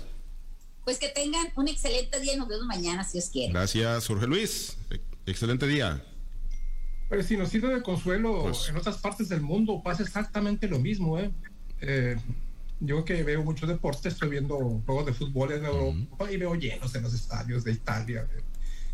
Pues 0.85 0.99
que 0.99 1.09
tengan 1.09 1.47
un 1.57 1.69
excelente 1.69 2.21
día 2.21 2.35
y 2.35 2.37
nos 2.37 2.49
vemos 2.49 2.67
mañana 2.67 3.05
si 3.05 3.19
os 3.19 3.27
quieren. 3.27 3.53
Gracias, 3.53 4.07
Jorge 4.07 4.27
Luis. 4.27 4.77
Excelente 5.27 5.67
día. 5.67 6.05
Pues 7.09 7.27
si 7.27 7.37
nos 7.37 7.51
sirve 7.51 7.75
de 7.75 7.83
consuelo, 7.83 8.43
pues 8.43 8.69
en 8.69 8.77
otras 8.77 8.99
partes 8.99 9.29
del 9.29 9.41
mundo 9.41 9.83
pasa 9.83 10.03
exactamente 10.03 10.69
lo 10.69 10.79
mismo. 10.79 11.19
¿eh? 11.19 11.31
¿eh? 11.81 12.17
yo 12.81 13.05
que 13.05 13.23
veo 13.23 13.43
muchos 13.43 13.69
deportes, 13.69 14.15
estoy 14.15 14.31
viendo 14.31 14.59
juegos 14.85 15.07
de 15.07 15.13
fútbol 15.13 15.53
en 15.53 15.65
Europa 15.65 16.31
y 16.31 16.37
veo 16.37 16.55
llenos 16.55 16.95
en 16.95 17.03
los 17.03 17.15
estadios 17.15 17.65
de 17.65 17.73
Italia, 17.73 18.27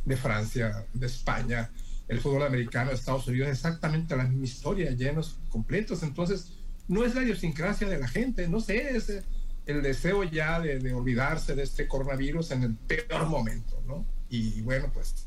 de, 0.05 0.17
Francia, 0.17 0.85
de 0.93 1.07
España, 1.07 1.71
el 2.09 2.21
fútbol 2.21 2.43
americano 2.43 2.91
de 2.91 2.97
Estados 2.97 3.27
Unidos, 3.29 3.49
exactamente 3.49 4.17
la 4.17 4.25
misma 4.25 4.45
historia, 4.45 4.91
llenos 4.91 5.39
completos. 5.49 6.03
Entonces, 6.03 6.53
no 6.89 7.05
es 7.05 7.15
la 7.15 7.23
idiosincrasia 7.23 7.89
de 7.89 7.99
la 7.99 8.09
gente, 8.09 8.49
no 8.49 8.61
sé, 8.61 8.97
es 8.97 9.23
el 9.67 9.83
deseo 9.83 10.25
ya 10.25 10.61
de, 10.61 10.79
de 10.79 10.93
olvidarse 10.93 11.55
de 11.55 11.63
este 11.63 11.87
coronavirus 11.87 12.51
en 12.53 12.63
el 12.65 12.75
peor 12.75 13.27
momento, 13.27 13.83
¿no? 13.87 14.05
Y 14.29 14.61
bueno, 14.63 14.91
pues 14.93 15.27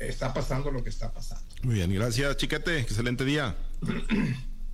está 0.00 0.32
pasando 0.32 0.70
lo 0.70 0.82
que 0.82 0.90
está 0.90 1.12
pasando. 1.12 1.44
Muy 1.62 1.76
bien, 1.76 1.92
gracias, 1.92 2.36
Chiquete. 2.36 2.80
Excelente 2.80 3.24
día. 3.24 3.56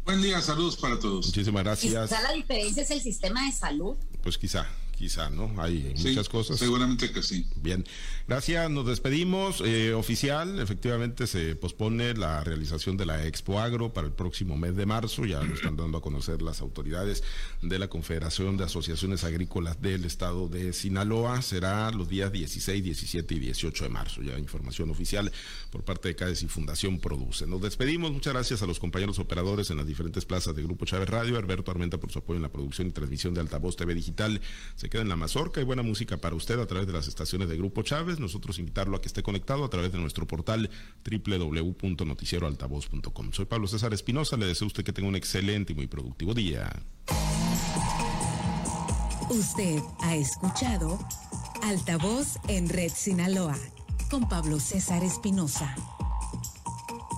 Buen 0.04 0.22
día, 0.22 0.40
saludos 0.40 0.76
para 0.76 0.98
todos. 0.98 1.26
Muchísimas 1.26 1.64
gracias. 1.64 2.08
Quizá 2.08 2.22
la 2.22 2.32
diferencia 2.32 2.82
es 2.82 2.90
el 2.92 3.00
sistema 3.00 3.44
de 3.44 3.52
salud. 3.52 3.96
Pues 4.22 4.38
quizá 4.38 4.66
quizá, 4.96 5.30
¿no? 5.30 5.52
Hay 5.58 5.94
muchas 5.96 6.28
cosas. 6.28 6.58
Seguramente 6.58 7.10
que 7.12 7.22
sí. 7.22 7.46
Bien, 7.56 7.84
gracias, 8.26 8.70
nos 8.70 8.86
despedimos. 8.86 9.62
Eh, 9.64 9.92
oficial, 9.92 10.58
efectivamente 10.58 11.26
se 11.26 11.54
pospone 11.54 12.14
la 12.14 12.42
realización 12.42 12.96
de 12.96 13.06
la 13.06 13.26
Expo 13.26 13.60
Agro 13.60 13.92
para 13.92 14.06
el 14.06 14.12
próximo 14.12 14.56
mes 14.56 14.74
de 14.74 14.86
marzo, 14.86 15.24
ya 15.24 15.42
lo 15.42 15.54
están 15.54 15.76
dando 15.76 15.98
a 15.98 16.00
conocer 16.00 16.42
las 16.42 16.60
autoridades 16.60 17.22
de 17.62 17.78
la 17.78 17.88
Confederación 17.88 18.56
de 18.56 18.64
Asociaciones 18.64 19.24
Agrícolas 19.24 19.80
del 19.80 20.04
Estado 20.04 20.48
de 20.48 20.72
Sinaloa. 20.72 21.42
Será 21.42 21.90
los 21.90 22.08
días 22.08 22.32
16, 22.32 22.82
17 22.82 23.34
y 23.34 23.38
18 23.38 23.84
de 23.84 23.90
marzo, 23.90 24.22
ya 24.22 24.38
información 24.38 24.90
oficial 24.90 25.30
por 25.70 25.84
parte 25.84 26.08
de 26.08 26.16
CADES 26.16 26.42
y 26.42 26.48
Fundación 26.48 26.98
Produce. 27.00 27.46
Nos 27.46 27.60
despedimos, 27.60 28.12
muchas 28.12 28.32
gracias 28.32 28.62
a 28.62 28.66
los 28.66 28.78
compañeros 28.78 29.18
operadores 29.18 29.70
en 29.70 29.76
las 29.76 29.86
diferentes 29.86 30.24
plazas 30.24 30.56
de 30.56 30.62
Grupo 30.62 30.86
Chávez 30.86 31.08
Radio, 31.08 31.36
Alberto 31.36 31.70
Armenta 31.70 31.98
por 31.98 32.10
su 32.10 32.18
apoyo 32.20 32.36
en 32.36 32.42
la 32.42 32.48
producción 32.48 32.88
y 32.88 32.92
transmisión 32.92 33.34
de 33.34 33.40
Altavoz 33.40 33.76
TV 33.76 33.94
Digital 33.94 34.40
queda 34.88 35.02
en 35.02 35.08
la 35.08 35.16
mazorca 35.16 35.60
y 35.60 35.64
buena 35.64 35.82
música 35.82 36.16
para 36.16 36.34
usted 36.34 36.58
a 36.58 36.66
través 36.66 36.86
de 36.86 36.92
las 36.92 37.08
estaciones 37.08 37.48
de 37.48 37.56
Grupo 37.56 37.82
Chávez. 37.82 38.20
Nosotros 38.20 38.58
invitarlo 38.58 38.96
a 38.96 39.00
que 39.00 39.08
esté 39.08 39.22
conectado 39.22 39.64
a 39.64 39.70
través 39.70 39.92
de 39.92 39.98
nuestro 39.98 40.26
portal 40.26 40.68
www.noticieroaltavoz.com. 41.04 43.32
Soy 43.32 43.46
Pablo 43.46 43.66
César 43.66 43.94
Espinosa, 43.94 44.36
le 44.36 44.46
deseo 44.46 44.66
a 44.66 44.68
usted 44.68 44.84
que 44.84 44.92
tenga 44.92 45.08
un 45.08 45.16
excelente 45.16 45.72
y 45.72 45.76
muy 45.76 45.86
productivo 45.86 46.34
día. 46.34 46.70
Usted 49.30 49.80
ha 50.00 50.14
escuchado 50.14 50.98
Altavoz 51.62 52.38
en 52.48 52.68
Red 52.68 52.92
Sinaloa 52.94 53.56
con 54.10 54.28
Pablo 54.28 54.60
César 54.60 55.02
Espinosa. 55.02 55.74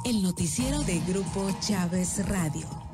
El 0.04 0.22
noticiero 0.22 0.84
de 0.84 1.00
Grupo 1.00 1.50
Chávez 1.60 2.24
Radio. 2.28 2.87